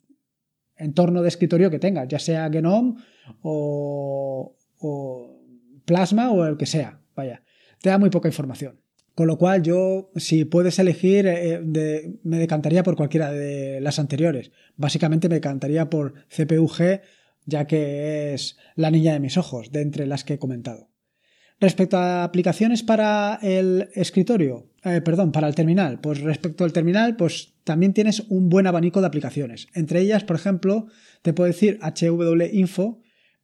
entorno 0.75 1.21
de 1.21 1.27
escritorio 1.27 1.69
que 1.69 1.79
tengas, 1.79 2.07
ya 2.07 2.19
sea 2.19 2.49
Genome 2.49 2.95
o, 3.41 4.55
o 4.79 5.41
Plasma 5.85 6.31
o 6.31 6.45
el 6.45 6.57
que 6.57 6.65
sea. 6.65 7.01
Vaya, 7.15 7.43
te 7.81 7.89
da 7.89 7.97
muy 7.97 8.09
poca 8.09 8.29
información. 8.29 8.79
Con 9.19 9.27
lo 9.27 9.37
cual 9.37 9.63
yo, 9.63 10.11
si 10.15 10.45
puedes 10.45 10.79
elegir, 10.79 11.27
eh, 11.27 11.59
me 12.23 12.37
decantaría 12.37 12.83
por 12.83 12.95
cualquiera 12.95 13.33
de 13.33 13.81
las 13.81 13.99
anteriores. 13.99 14.53
Básicamente 14.77 15.27
me 15.27 15.35
decantaría 15.35 15.89
por 15.89 16.13
CPU-G, 16.29 17.01
ya 17.43 17.67
que 17.67 18.33
es 18.33 18.55
la 18.77 18.91
niña 18.91 19.11
de 19.11 19.19
mis 19.19 19.35
ojos, 19.35 19.73
de 19.73 19.81
entre 19.81 20.07
las 20.07 20.23
que 20.23 20.35
he 20.35 20.39
comentado. 20.39 20.87
Respecto 21.59 21.97
a 21.97 22.23
aplicaciones 22.23 22.81
para 22.81 23.39
el 23.41 23.89
escritorio, 23.93 24.69
eh, 24.85 25.01
perdón, 25.01 25.33
para 25.33 25.49
el 25.49 25.55
terminal, 25.55 25.99
pues 25.99 26.21
respecto 26.21 26.63
al 26.63 26.71
terminal, 26.71 27.17
pues 27.17 27.55
también 27.65 27.91
tienes 27.91 28.21
un 28.29 28.47
buen 28.47 28.67
abanico 28.67 29.01
de 29.01 29.07
aplicaciones. 29.07 29.67
Entre 29.73 29.99
ellas, 29.99 30.23
por 30.23 30.37
ejemplo, 30.37 30.87
te 31.23 31.33
puedo 31.33 31.49
decir 31.49 31.77
HW 31.81 32.41
Info, 32.53 33.01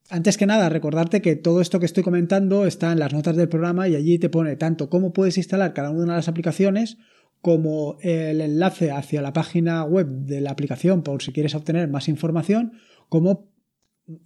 antes 0.10 0.38
que 0.38 0.46
nada, 0.46 0.70
recordarte 0.70 1.22
que 1.22 1.36
todo 1.36 1.62
esto 1.62 1.80
que 1.80 1.86
estoy 1.86 2.04
comentando 2.04 2.66
está 2.66 2.92
en 2.92 3.00
las 3.00 3.14
notas 3.14 3.36
del 3.36 3.50
programa 3.50 3.88
y 3.88 3.96
allí 3.96 4.20
te 4.20 4.30
pone 4.30 4.56
tanto 4.56 4.90
cómo 4.90 5.14
puedes 5.14 5.38
instalar 5.38 5.74
cada 5.74 5.90
una 5.90 6.14
de 6.14 6.18
las 6.18 6.28
aplicaciones 6.28 6.98
como 7.42 7.98
el 8.02 8.42
enlace 8.42 8.92
hacia 8.92 9.22
la 9.22 9.34
página 9.34 9.84
web 9.84 10.08
de 10.08 10.42
la 10.42 10.52
aplicación 10.52 11.04
por 11.04 11.22
si 11.22 11.32
quieres 11.32 11.56
obtener 11.56 11.90
más 11.90 12.08
información, 12.08 12.74
como 13.10 13.52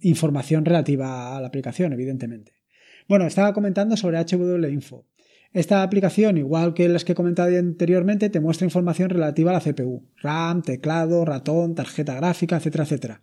información 0.00 0.64
relativa 0.64 1.36
a 1.36 1.40
la 1.40 1.48
aplicación, 1.48 1.92
evidentemente. 1.92 2.52
Bueno, 3.08 3.26
estaba 3.26 3.52
comentando 3.52 3.96
sobre 3.96 4.18
HW 4.18 4.66
Info. 4.68 5.06
Esta 5.52 5.82
aplicación, 5.82 6.38
igual 6.38 6.74
que 6.74 6.88
las 6.88 7.04
que 7.04 7.12
he 7.12 7.14
comentado 7.16 7.58
anteriormente, 7.58 8.30
te 8.30 8.40
muestra 8.40 8.66
información 8.66 9.10
relativa 9.10 9.50
a 9.50 9.54
la 9.54 9.60
CPU, 9.60 10.06
RAM, 10.22 10.62
teclado, 10.62 11.24
ratón, 11.24 11.74
tarjeta 11.74 12.14
gráfica, 12.14 12.56
etcétera, 12.56 12.84
etcétera 12.84 13.22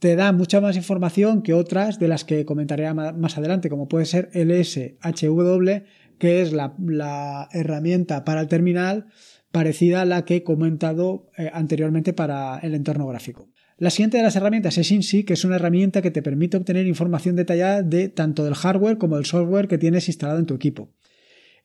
te 0.00 0.16
da 0.16 0.32
mucha 0.32 0.60
más 0.60 0.76
información 0.76 1.42
que 1.42 1.54
otras 1.54 1.98
de 1.98 2.08
las 2.08 2.24
que 2.24 2.44
comentaré 2.44 2.92
más 2.92 3.38
adelante, 3.38 3.68
como 3.68 3.86
puede 3.86 4.06
ser 4.06 4.30
LSHW, 4.32 5.84
que 6.18 6.42
es 6.42 6.52
la, 6.52 7.48
herramienta 7.52 8.24
para 8.24 8.40
el 8.40 8.48
terminal 8.48 9.06
parecida 9.52 10.00
a 10.00 10.04
la 10.06 10.24
que 10.24 10.36
he 10.36 10.42
comentado 10.42 11.30
eh, 11.36 11.50
anteriormente 11.52 12.12
para 12.12 12.58
el 12.60 12.74
entorno 12.74 13.06
gráfico. 13.06 13.50
La 13.76 13.90
siguiente 13.90 14.16
de 14.16 14.22
las 14.22 14.36
herramientas 14.36 14.78
es 14.78 14.90
INSI, 14.90 15.24
que 15.24 15.34
es 15.34 15.44
una 15.44 15.56
herramienta 15.56 16.02
que 16.02 16.10
te 16.10 16.22
permite 16.22 16.56
obtener 16.56 16.86
información 16.86 17.36
detallada 17.36 17.82
de 17.82 18.08
tanto 18.08 18.44
del 18.44 18.54
hardware 18.54 18.98
como 18.98 19.16
del 19.16 19.26
software 19.26 19.68
que 19.68 19.78
tienes 19.78 20.08
instalado 20.08 20.38
en 20.38 20.46
tu 20.46 20.54
equipo. 20.54 20.92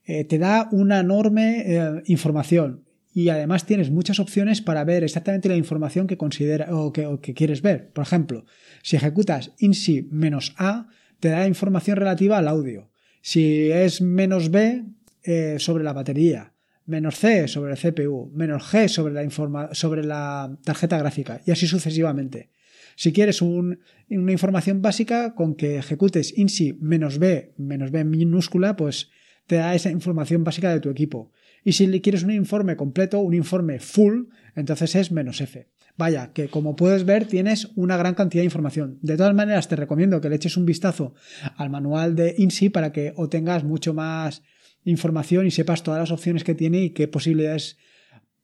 Eh, 0.04 0.24
te 0.26 0.40
da 0.40 0.68
una 0.72 1.00
enorme 1.00 1.64
eh, 1.66 2.04
información 2.06 2.85
y 3.16 3.30
además 3.30 3.66
tienes 3.66 3.92
muchas 3.92 4.20
opciones 4.20 4.62
para 4.62 4.84
ver 4.84 5.06
exactamente 5.06 5.48
la 5.48 5.56
información 5.56 6.06
que 6.06 6.18
considera 6.18 6.68
o 6.76 6.92
que, 6.92 7.34
quieres 7.34 7.62
ver. 7.62 7.90
Por 7.94 8.04
ejemplo, 8.04 8.46
si 8.84 8.98
ejecutas 8.98 9.54
INSI-A, 9.58 10.90
te 11.22 11.30
da 11.30 11.48
información 11.48 11.96
relativa 11.96 12.38
al 12.38 12.50
audio. 12.50 12.92
Si 13.22 13.72
es 13.72 14.02
menos 14.02 14.52
B, 14.52 14.84
eh, 15.24 15.56
sobre 15.60 15.86
la 15.86 15.94
batería. 15.94 16.52
Menos 16.86 17.18
C 17.18 17.48
sobre 17.48 17.72
el 17.72 17.80
CPU. 17.80 18.32
Menos 18.36 18.64
G 18.64 18.90
sobre 18.90 19.14
la, 19.14 19.70
sobre 19.74 20.04
la 20.04 20.58
tarjeta 20.66 20.98
gráfica. 20.98 21.40
Y 21.46 21.52
así 21.52 21.68
sucesivamente. 21.68 22.50
Si 22.98 23.14
quieres 23.14 23.42
una 23.42 23.78
información 24.10 24.82
básica 24.82 25.36
con 25.36 25.56
que 25.56 25.78
ejecutes 25.78 26.38
INSI 26.38 26.74
menos 26.82 27.18
B, 27.18 27.54
menos 27.56 27.92
B 27.92 28.04
minúscula, 28.04 28.76
pues 28.76 29.10
te 29.48 29.56
da 29.56 29.74
esa 29.74 29.90
información 29.90 30.44
básica 30.44 30.74
de 30.74 30.82
tu 30.82 30.90
equipo. 30.90 31.32
Y 31.66 31.74
si 31.74 32.00
quieres 32.00 32.22
un 32.22 32.32
informe 32.32 32.78
completo, 32.78 33.20
un 33.20 33.34
informe 33.34 33.80
full, 33.80 34.26
entonces 34.56 34.94
es 34.96 35.12
menos 35.12 35.42
F. 35.42 35.68
Vaya, 35.98 36.32
que 36.32 36.48
como 36.48 36.76
puedes 36.76 37.06
ver 37.06 37.26
tienes 37.26 37.72
una 37.76 37.98
gran 37.98 38.14
cantidad 38.14 38.42
de 38.42 38.46
información. 38.46 39.00
De 39.02 39.18
todas 39.18 39.34
maneras, 39.34 39.68
te 39.68 39.76
recomiendo 39.76 40.22
que 40.22 40.30
le 40.30 40.36
eches 40.36 40.58
un 40.58 40.66
vistazo 40.66 41.16
al 41.58 41.72
manual 41.72 42.16
de 42.16 42.36
INSI 42.38 42.70
para 42.70 42.92
que 42.92 43.14
obtengas 43.16 43.64
mucho 43.64 43.96
más 43.96 44.44
información 44.84 45.48
y 45.48 45.52
sepas 45.52 45.82
todas 45.82 46.00
las 46.00 46.12
opciones 46.12 46.44
que 46.44 46.54
tiene 46.54 46.82
y 46.82 46.90
qué 46.92 47.08
posibilidades 47.08 47.78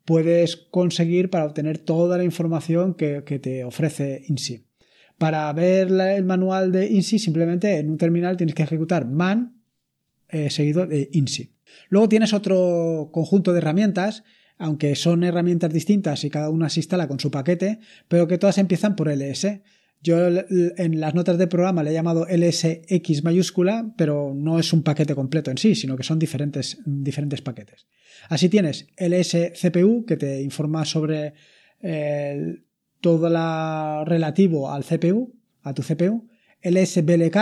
puedes 0.03 0.55
conseguir 0.55 1.29
para 1.29 1.45
obtener 1.45 1.77
toda 1.77 2.17
la 2.17 2.23
información 2.23 2.95
que, 2.95 3.21
te 3.21 3.63
ofrece 3.63 4.23
INSI. 4.29 4.65
Para 5.19 5.53
ver 5.53 5.91
el 5.91 6.25
manual 6.25 6.71
de 6.71 6.87
INSI, 6.87 7.19
simplemente 7.19 7.77
en 7.77 7.91
un 7.91 7.99
terminal 7.99 8.35
tienes 8.35 8.55
que 8.55 8.63
ejecutar 8.63 9.05
man 9.05 9.61
eh, 10.27 10.49
seguido 10.49 10.87
de 10.87 11.07
INSI. 11.11 11.53
Luego 11.89 12.09
tienes 12.09 12.33
otro 12.33 13.09
conjunto 13.11 13.53
de 13.53 13.59
herramientas, 13.59 14.23
aunque 14.57 14.95
son 14.95 15.23
herramientas 15.23 15.73
distintas 15.73 16.23
y 16.23 16.29
cada 16.29 16.49
una 16.49 16.69
se 16.69 16.79
instala 16.79 17.07
con 17.07 17.19
su 17.19 17.31
paquete, 17.31 17.79
pero 18.07 18.27
que 18.27 18.37
todas 18.37 18.57
empiezan 18.57 18.95
por 18.95 19.09
LS. 19.09 19.61
Yo 20.03 20.27
en 20.27 20.99
las 20.99 21.13
notas 21.13 21.37
del 21.37 21.47
programa 21.47 21.83
le 21.83 21.91
he 21.91 21.93
llamado 21.93 22.25
LSX 22.27 23.23
mayúscula, 23.23 23.93
pero 23.97 24.33
no 24.35 24.59
es 24.59 24.73
un 24.73 24.81
paquete 24.81 25.13
completo 25.13 25.51
en 25.51 25.57
sí, 25.57 25.75
sino 25.75 25.95
que 25.95 26.03
son 26.03 26.17
diferentes, 26.17 26.79
diferentes 26.85 27.41
paquetes. 27.41 27.87
Así 28.29 28.49
tienes 28.49 28.87
LSCPU, 28.97 30.05
que 30.05 30.17
te 30.17 30.41
informa 30.41 30.85
sobre 30.85 31.33
eh, 31.81 32.63
todo 32.99 33.29
lo 33.29 34.05
relativo 34.05 34.71
al 34.71 34.83
CPU, 34.83 35.35
a 35.61 35.73
tu 35.73 35.83
CPU, 35.83 36.27
LSBLK, 36.63 37.37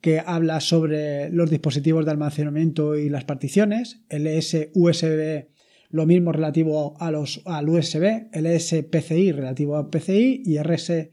que 0.00 0.20
habla 0.24 0.60
sobre 0.60 1.30
los 1.30 1.50
dispositivos 1.50 2.04
de 2.04 2.12
almacenamiento 2.12 2.96
y 2.96 3.08
las 3.08 3.24
particiones, 3.24 4.00
LS 4.08 4.68
USB 4.74 5.48
lo 5.90 6.06
mismo 6.06 6.32
relativo 6.32 6.96
a 7.00 7.10
los, 7.10 7.40
al 7.46 7.68
USB, 7.68 8.28
LS 8.32 8.84
PCI 8.90 9.32
relativo 9.32 9.76
a 9.76 9.90
PCI 9.90 10.42
y 10.44 10.58
RS 10.58 11.08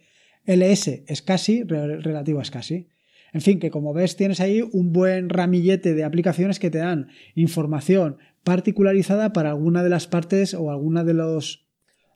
LS 0.45 1.03
SCSI 1.07 1.63
relativo 1.63 2.39
a 2.39 2.45
SCSI. 2.45 2.87
En 3.33 3.41
fin, 3.41 3.59
que 3.59 3.71
como 3.71 3.93
ves 3.93 4.15
tienes 4.15 4.39
ahí 4.39 4.61
un 4.61 4.93
buen 4.93 5.29
ramillete 5.29 5.93
de 5.93 6.03
aplicaciones 6.03 6.59
que 6.59 6.69
te 6.69 6.77
dan 6.77 7.07
información 7.33 8.17
particularizada 8.43 9.33
para 9.33 9.49
alguna 9.49 9.83
de 9.83 9.89
las 9.89 10.07
partes 10.07 10.53
o 10.53 10.71
alguna 10.71 11.03
de 11.03 11.15
los 11.15 11.65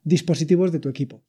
dispositivos 0.03 0.71
de 0.71 0.79
tu 0.79 0.87
equipo. 0.87 1.23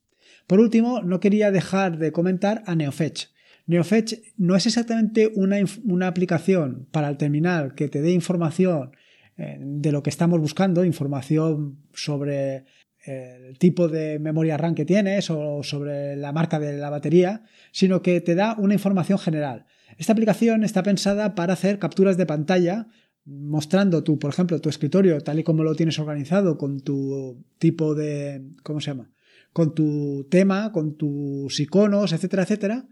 Por 0.46 0.61
último, 0.61 1.00
no 1.03 1.20
quería 1.20 1.50
dejar 1.50 1.98
de 1.98 2.12
comentar 2.12 2.62
a 2.66 2.74
NeoFetch. 2.74 3.29
NeoFetch 3.70 4.14
no 4.37 4.56
es 4.56 4.66
exactamente 4.66 5.30
una, 5.35 6.06
aplicación 6.06 6.88
para 6.90 7.09
el 7.09 7.16
terminal 7.16 7.74
que 7.74 7.88
te 7.88 8.02
dé 8.02 8.11
información 8.11 8.90
eh, 9.37 9.59
de 9.61 9.92
lo 9.92 10.02
que 10.02 10.11
estamos 10.11 10.40
buscando, 10.40 10.85
información 10.85 11.78
sobre 11.94 12.64
eh, 13.06 13.46
el 13.48 13.59
tipo 13.59 13.88
de 13.88 14.18
memoria 14.18 14.56
RAM 14.56 14.74
que 14.74 14.85
tienes 14.85 15.30
o 15.30 15.62
sobre 15.62 16.16
la 16.16 16.33
marca 16.33 16.59
de 16.59 16.78
la 16.78 16.90
batería, 16.90 17.44
sino 17.70 18.02
que 18.02 18.20
te 18.20 18.35
da 18.35 18.56
una 18.59 18.74
información 18.74 19.18
general. 19.18 19.66
Esta 19.98 20.12
aplicación 20.12 20.64
está 20.64 20.83
pensada 20.83 21.35
para 21.37 21.52
hacer 21.52 21.78
capturas 21.78 22.16
de 22.16 22.26
pantalla 22.26 22.88
mostrando 23.24 24.02
tu, 24.02 24.18
por 24.18 24.30
ejemplo, 24.30 24.61
tu 24.61 24.68
escritorio 24.68 25.20
tal 25.20 25.38
y 25.38 25.44
como 25.44 25.62
lo 25.62 25.76
tienes 25.76 25.98
organizado 25.98 26.59
con 26.59 26.80
tu 26.80 27.44
tipo 27.59 27.94
de, 27.94 28.42
¿cómo 28.64 28.80
se 28.80 28.90
llama? 28.90 29.12
Con 29.52 29.74
tu 29.74 30.26
tema, 30.28 30.72
con 30.72 30.96
tus 30.96 31.61
iconos, 31.61 32.12
etcétera, 32.12 32.42
etcétera 32.42 32.88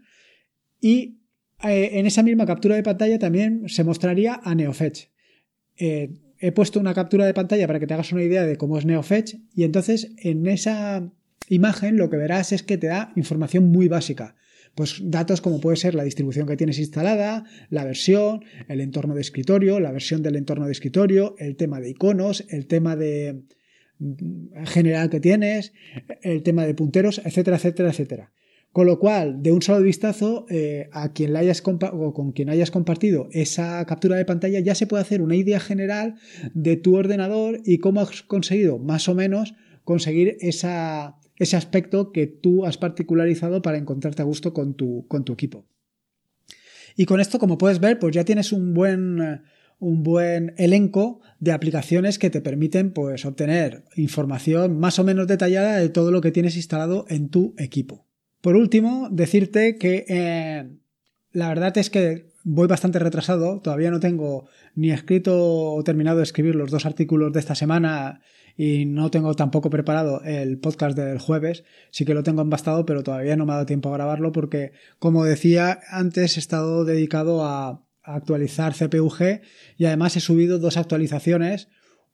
y 0.81 1.19
eh, 1.63 1.99
en 1.99 2.05
esa 2.05 2.23
misma 2.23 2.45
captura 2.45 2.75
de 2.75 2.83
pantalla 2.83 3.19
también 3.19 3.67
se 3.67 3.83
mostraría 3.83 4.39
a 4.43 4.55
NeoFetch. 4.55 5.07
Eh, 5.77 6.11
he 6.39 6.51
puesto 6.51 6.79
una 6.79 6.93
captura 6.93 7.25
de 7.25 7.33
pantalla 7.33 7.67
para 7.67 7.79
que 7.79 7.87
te 7.87 7.93
hagas 7.93 8.11
una 8.13 8.23
idea 8.23 8.45
de 8.45 8.57
cómo 8.57 8.77
es 8.77 8.85
NeoFetch 8.85 9.35
y 9.53 9.63
entonces 9.63 10.11
en 10.17 10.47
esa 10.47 11.11
imagen 11.49 11.97
lo 11.97 12.09
que 12.09 12.17
verás 12.17 12.53
es 12.53 12.63
que 12.63 12.77
te 12.77 12.87
da 12.87 13.11
información 13.15 13.69
muy 13.71 13.87
básica. 13.87 14.35
Pues 14.75 15.01
datos 15.03 15.41
como 15.41 15.59
puede 15.59 15.75
ser 15.75 15.95
la 15.95 16.03
distribución 16.03 16.47
que 16.47 16.55
tienes 16.55 16.79
instalada, 16.79 17.43
la 17.69 17.83
versión, 17.83 18.45
el 18.67 18.79
entorno 18.79 19.15
de 19.15 19.21
escritorio, 19.21 19.79
la 19.79 19.91
versión 19.91 20.21
del 20.21 20.35
entorno 20.35 20.67
de 20.67 20.71
escritorio, 20.71 21.35
el 21.39 21.57
tema 21.57 21.81
de 21.81 21.89
iconos, 21.89 22.45
el 22.49 22.67
tema 22.67 22.95
de 22.95 23.43
mm, 23.97 24.63
general 24.65 25.09
que 25.09 25.19
tienes, 25.19 25.73
el 26.21 26.43
tema 26.43 26.65
de 26.65 26.75
punteros, 26.75 27.19
etcétera, 27.25 27.57
etcétera, 27.57 27.89
etcétera. 27.89 28.31
Con 28.71 28.85
lo 28.85 28.99
cual, 28.99 29.41
de 29.41 29.51
un 29.51 29.63
solo 29.63 29.81
vistazo, 29.81 30.45
eh, 30.49 30.89
a 30.91 31.11
quien 31.11 31.33
la 31.33 31.39
hayas 31.39 31.63
o 31.65 32.13
con 32.13 32.31
quien 32.33 32.49
hayas 32.49 32.69
compartido 32.69 33.27
esa 33.31 33.83
captura 33.85 34.15
de 34.15 34.25
pantalla, 34.25 34.59
ya 34.59 34.75
se 34.75 34.85
puede 34.85 35.01
hacer 35.01 35.21
una 35.23 35.35
idea 35.35 35.59
general 35.59 36.15
de 36.53 36.77
tu 36.77 36.95
ordenador 36.95 37.59
y 37.65 37.79
cómo 37.79 38.01
has 38.01 38.21
conseguido, 38.21 38.77
más 38.77 39.09
o 39.09 39.15
menos, 39.15 39.55
conseguir 39.83 40.37
esa, 40.39 41.17
ese 41.37 41.57
aspecto 41.57 42.11
que 42.11 42.27
tú 42.27 42.65
has 42.65 42.77
particularizado 42.77 43.63
para 43.63 43.79
encontrarte 43.79 44.21
a 44.21 44.25
gusto 44.25 44.53
con 44.53 44.75
tu, 44.75 45.07
con 45.07 45.25
tu 45.25 45.33
equipo. 45.33 45.65
Y 46.95 47.05
con 47.05 47.19
esto, 47.19 47.39
como 47.39 47.57
puedes 47.57 47.79
ver, 47.79 47.97
pues 47.97 48.13
ya 48.13 48.23
tienes 48.23 48.51
un 48.51 48.75
buen, 48.75 49.41
un 49.79 50.03
buen 50.03 50.53
elenco 50.57 51.21
de 51.39 51.53
aplicaciones 51.53 52.19
que 52.19 52.29
te 52.29 52.41
permiten 52.41 52.91
pues, 52.91 53.25
obtener 53.25 53.85
información 53.95 54.79
más 54.79 54.99
o 54.99 55.03
menos 55.03 55.25
detallada 55.25 55.77
de 55.77 55.89
todo 55.89 56.11
lo 56.11 56.21
que 56.21 56.31
tienes 56.31 56.55
instalado 56.55 57.05
en 57.09 57.29
tu 57.29 57.55
equipo. 57.57 58.08
Por 58.41 58.55
último, 58.55 59.09
decirte 59.11 59.77
que 59.77 60.05
eh, 60.07 60.69
la 61.31 61.49
verdad 61.49 61.77
es 61.77 61.89
que 61.89 62.29
voy 62.43 62.67
bastante 62.67 62.99
retrasado, 62.99 63.59
todavía 63.61 63.91
no 63.91 63.99
tengo 63.99 64.47
ni 64.75 64.91
escrito 64.91 65.73
o 65.73 65.83
terminado 65.83 66.17
de 66.17 66.23
escribir 66.23 66.55
los 66.55 66.71
dos 66.71 66.85
artículos 66.85 67.33
de 67.33 67.39
esta 67.39 67.55
semana 67.55 68.21
y 68.55 68.85
no 68.85 69.11
tengo 69.11 69.33
tampoco 69.35 69.69
preparado 69.69 70.21
el 70.23 70.57
podcast 70.57 70.97
del 70.97 71.19
jueves, 71.19 71.63
sí 71.91 72.05
que 72.05 72.13
lo 72.13 72.23
tengo 72.23 72.41
embastado, 72.41 72.85
pero 72.85 73.03
todavía 73.03 73.35
no 73.35 73.45
me 73.45 73.51
ha 73.51 73.55
dado 73.55 73.65
tiempo 73.65 73.89
a 73.89 73.97
grabarlo 73.97 74.31
porque, 74.31 74.71
como 74.99 75.23
decía 75.25 75.79
antes, 75.89 76.37
he 76.37 76.39
estado 76.39 76.85
dedicado 76.85 77.45
a, 77.45 77.85
actualizar 78.01 78.73
CPUG 78.73 79.41
y 79.77 79.85
además 79.85 80.15
he 80.17 80.19
subido 80.19 80.57
dos 80.57 80.77
actualizaciones, 80.77 81.67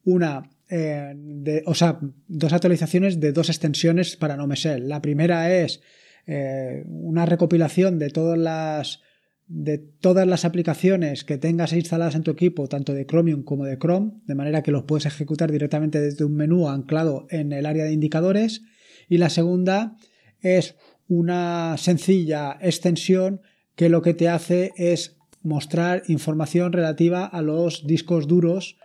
una, 0.04 0.50
eh, 0.68 1.14
de, 1.16 1.62
o 1.64 1.74
sea, 1.74 1.98
dos 2.28 2.52
actualizaciones 2.52 3.18
de 3.18 3.32
dos 3.32 3.48
extensiones 3.48 4.16
para 4.16 4.36
NoMesel. 4.36 4.90
La 4.90 5.00
primera 5.00 5.50
es 5.56 5.80
eh, 6.26 6.84
una 6.86 7.26
recopilación 7.26 7.98
de 7.98 8.10
todas 8.10 8.38
las 8.38 9.00
de 9.48 9.78
todas 9.78 10.26
las 10.26 10.44
aplicaciones 10.44 11.22
que 11.22 11.38
tengas 11.38 11.72
instaladas 11.72 12.16
en 12.16 12.24
tu 12.24 12.32
equipo, 12.32 12.68
tanto 12.68 12.92
de 12.94 13.06
Chromium 13.06 13.44
como 13.44 13.64
de 13.64 13.78
Chrome, 13.78 14.14
de 14.26 14.34
manera 14.34 14.62
que 14.62 14.72
los 14.72 14.84
puedes 14.84 15.06
ejecutar 15.06 15.52
directamente 15.52 16.00
desde 16.00 16.24
un 16.24 16.34
menú 16.34 16.68
anclado 16.68 17.26
en 17.30 17.52
el 17.52 17.66
área 17.66 17.84
de 17.84 17.92
indicadores. 17.92 18.62
Y 19.08 19.18
la 19.18 19.30
segunda 19.30 19.96
es 20.40 20.74
una 21.08 21.76
sencilla 21.78 22.58
extensión 22.60 23.40
que 23.76 23.88
lo 23.88 24.02
que 24.02 24.14
te 24.14 24.28
hace 24.28 24.72
es 24.76 25.16
mostrar 25.42 26.02
información 26.08 26.72
relativa 26.72 27.24
a 27.24 27.40
los 27.40 27.86
discos 27.86 28.26
duros 28.26 28.78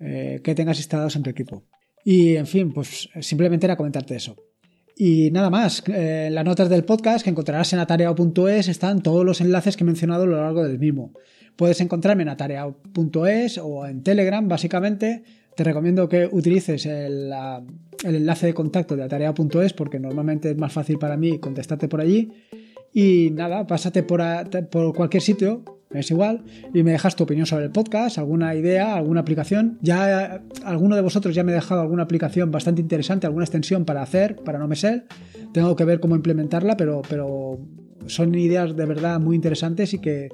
eh, 0.00 0.40
que 0.42 0.56
tengas 0.56 0.78
instalados 0.78 1.14
en 1.14 1.22
tu 1.22 1.30
equipo. 1.30 1.64
Y 2.04 2.36
en 2.36 2.46
fin, 2.46 2.72
pues 2.72 3.08
simplemente 3.20 3.66
era 3.66 3.76
comentarte 3.76 4.16
eso. 4.16 4.36
Y 5.00 5.30
nada 5.30 5.48
más, 5.48 5.84
eh, 5.86 6.28
las 6.32 6.44
notas 6.44 6.68
del 6.68 6.84
podcast 6.84 7.22
que 7.22 7.30
encontrarás 7.30 7.72
en 7.72 7.78
atareao.es 7.78 8.66
están 8.66 9.00
todos 9.00 9.24
los 9.24 9.40
enlaces 9.40 9.76
que 9.76 9.84
he 9.84 9.86
mencionado 9.86 10.24
a 10.24 10.26
lo 10.26 10.42
largo 10.42 10.64
del 10.64 10.80
mismo. 10.80 11.12
Puedes 11.54 11.80
encontrarme 11.80 12.24
en 12.24 12.30
atareao.es 12.30 13.58
o 13.58 13.86
en 13.86 14.02
Telegram, 14.02 14.48
básicamente. 14.48 15.22
Te 15.54 15.62
recomiendo 15.62 16.08
que 16.08 16.28
utilices 16.30 16.84
el, 16.86 17.32
enlace 18.02 18.46
de 18.46 18.54
contacto 18.54 18.96
de 18.96 19.04
atareao.es 19.04 19.72
porque 19.72 20.00
normalmente 20.00 20.50
es 20.50 20.56
más 20.56 20.72
fácil 20.72 20.98
para 20.98 21.16
mí 21.16 21.38
contestarte 21.38 21.86
por 21.86 22.00
allí. 22.00 22.32
Y 22.92 23.30
nada, 23.30 23.68
pásate 23.68 24.02
por, 24.02 24.20
por 24.68 24.96
cualquier 24.96 25.22
sitio, 25.22 25.62
es 25.90 26.10
igual, 26.10 26.44
y 26.74 26.82
me 26.82 26.92
dejas 26.92 27.16
tu 27.16 27.24
opinión 27.24 27.46
sobre 27.46 27.64
el 27.64 27.70
podcast, 27.70 28.18
alguna 28.18 28.54
idea, 28.54 28.94
alguna 28.94 29.20
aplicación. 29.20 29.78
Ya 29.80 30.42
alguno 30.64 30.96
de 30.96 31.02
vosotros 31.02 31.34
ya 31.34 31.44
me 31.44 31.52
ha 31.52 31.56
dejado 31.56 31.80
alguna 31.80 32.02
aplicación 32.02 32.50
bastante 32.50 32.82
interesante, 32.82 33.26
alguna 33.26 33.44
extensión 33.44 33.84
para 33.84 34.02
hacer, 34.02 34.36
para 34.36 34.58
no 34.58 34.68
me 34.68 34.76
ser. 34.76 35.06
Tengo 35.52 35.74
que 35.76 35.84
ver 35.84 36.00
cómo 36.00 36.14
implementarla, 36.14 36.76
pero, 36.76 37.02
pero 37.08 37.58
son 38.06 38.34
ideas 38.34 38.76
de 38.76 38.84
verdad 38.84 39.18
muy 39.18 39.36
interesantes 39.36 39.94
y 39.94 39.98
que, 39.98 40.28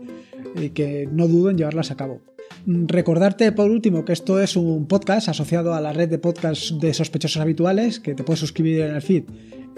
y 0.56 0.70
que 0.70 1.08
no 1.10 1.28
dudo 1.28 1.50
en 1.50 1.58
llevarlas 1.58 1.90
a 1.90 1.96
cabo. 1.96 2.20
Recordarte 2.66 3.52
por 3.52 3.70
último 3.70 4.04
que 4.04 4.12
esto 4.12 4.40
es 4.40 4.56
un 4.56 4.86
podcast 4.86 5.28
asociado 5.28 5.74
a 5.74 5.80
la 5.80 5.92
red 5.92 6.08
de 6.08 6.18
podcasts 6.18 6.78
de 6.80 6.94
sospechosos 6.94 7.40
habituales, 7.40 8.00
que 8.00 8.14
te 8.14 8.24
puedes 8.24 8.40
suscribir 8.40 8.80
en 8.80 8.94
el 8.94 9.02
feed 9.02 9.24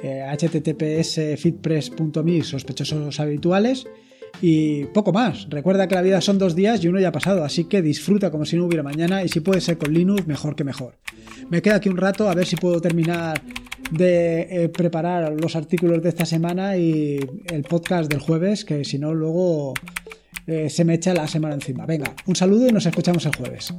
eh, 0.03 0.25
https 0.39 1.41
feedpress.me 1.41 2.43
sospechosos 2.43 3.19
habituales 3.19 3.87
y 4.41 4.85
poco 4.87 5.13
más. 5.13 5.49
Recuerda 5.51 5.89
que 5.89 5.95
la 5.95 6.03
vida 6.03 6.21
son 6.21 6.39
dos 6.39 6.55
días 6.55 6.83
y 6.85 6.89
uno 6.89 7.01
ya 7.01 7.09
ha 7.09 7.13
pasado, 7.13 7.45
así 7.45 7.65
que 7.65 7.83
disfruta 7.83 8.31
como 8.31 8.45
si 8.45 8.57
no 8.57 8.67
hubiera 8.67 8.83
mañana 8.83 9.25
y 9.25 9.29
si 9.29 9.41
puede 9.41 9.61
ser 9.61 9.79
con 9.79 9.93
Linux, 9.93 10.27
mejor 10.27 10.57
que 10.57 10.65
mejor. 10.65 10.95
Me 11.51 11.63
queda 11.63 11.77
aquí 11.77 11.89
un 11.89 11.97
rato 11.97 12.29
a 12.29 12.35
ver 12.35 12.47
si 12.47 12.57
puedo 12.57 12.81
terminar 12.81 13.41
de 13.91 14.65
eh, 14.65 14.69
preparar 14.69 15.33
los 15.41 15.55
artículos 15.55 16.03
de 16.03 16.09
esta 16.09 16.27
semana 16.27 16.77
y 16.77 17.19
el 17.51 17.63
podcast 17.63 18.11
del 18.11 18.21
jueves, 18.21 18.65
que 18.65 18.85
si 18.85 18.99
no 18.99 19.15
luego 19.15 19.75
eh, 20.47 20.71
se 20.71 20.85
me 20.85 20.95
echa 20.95 21.15
la 21.15 21.27
semana 21.27 21.55
encima. 21.55 21.87
Venga, 21.87 22.15
un 22.27 22.37
saludo 22.37 22.69
y 22.69 22.73
nos 22.73 22.87
escuchamos 22.87 23.25
el 23.27 23.37
jueves. 23.37 23.73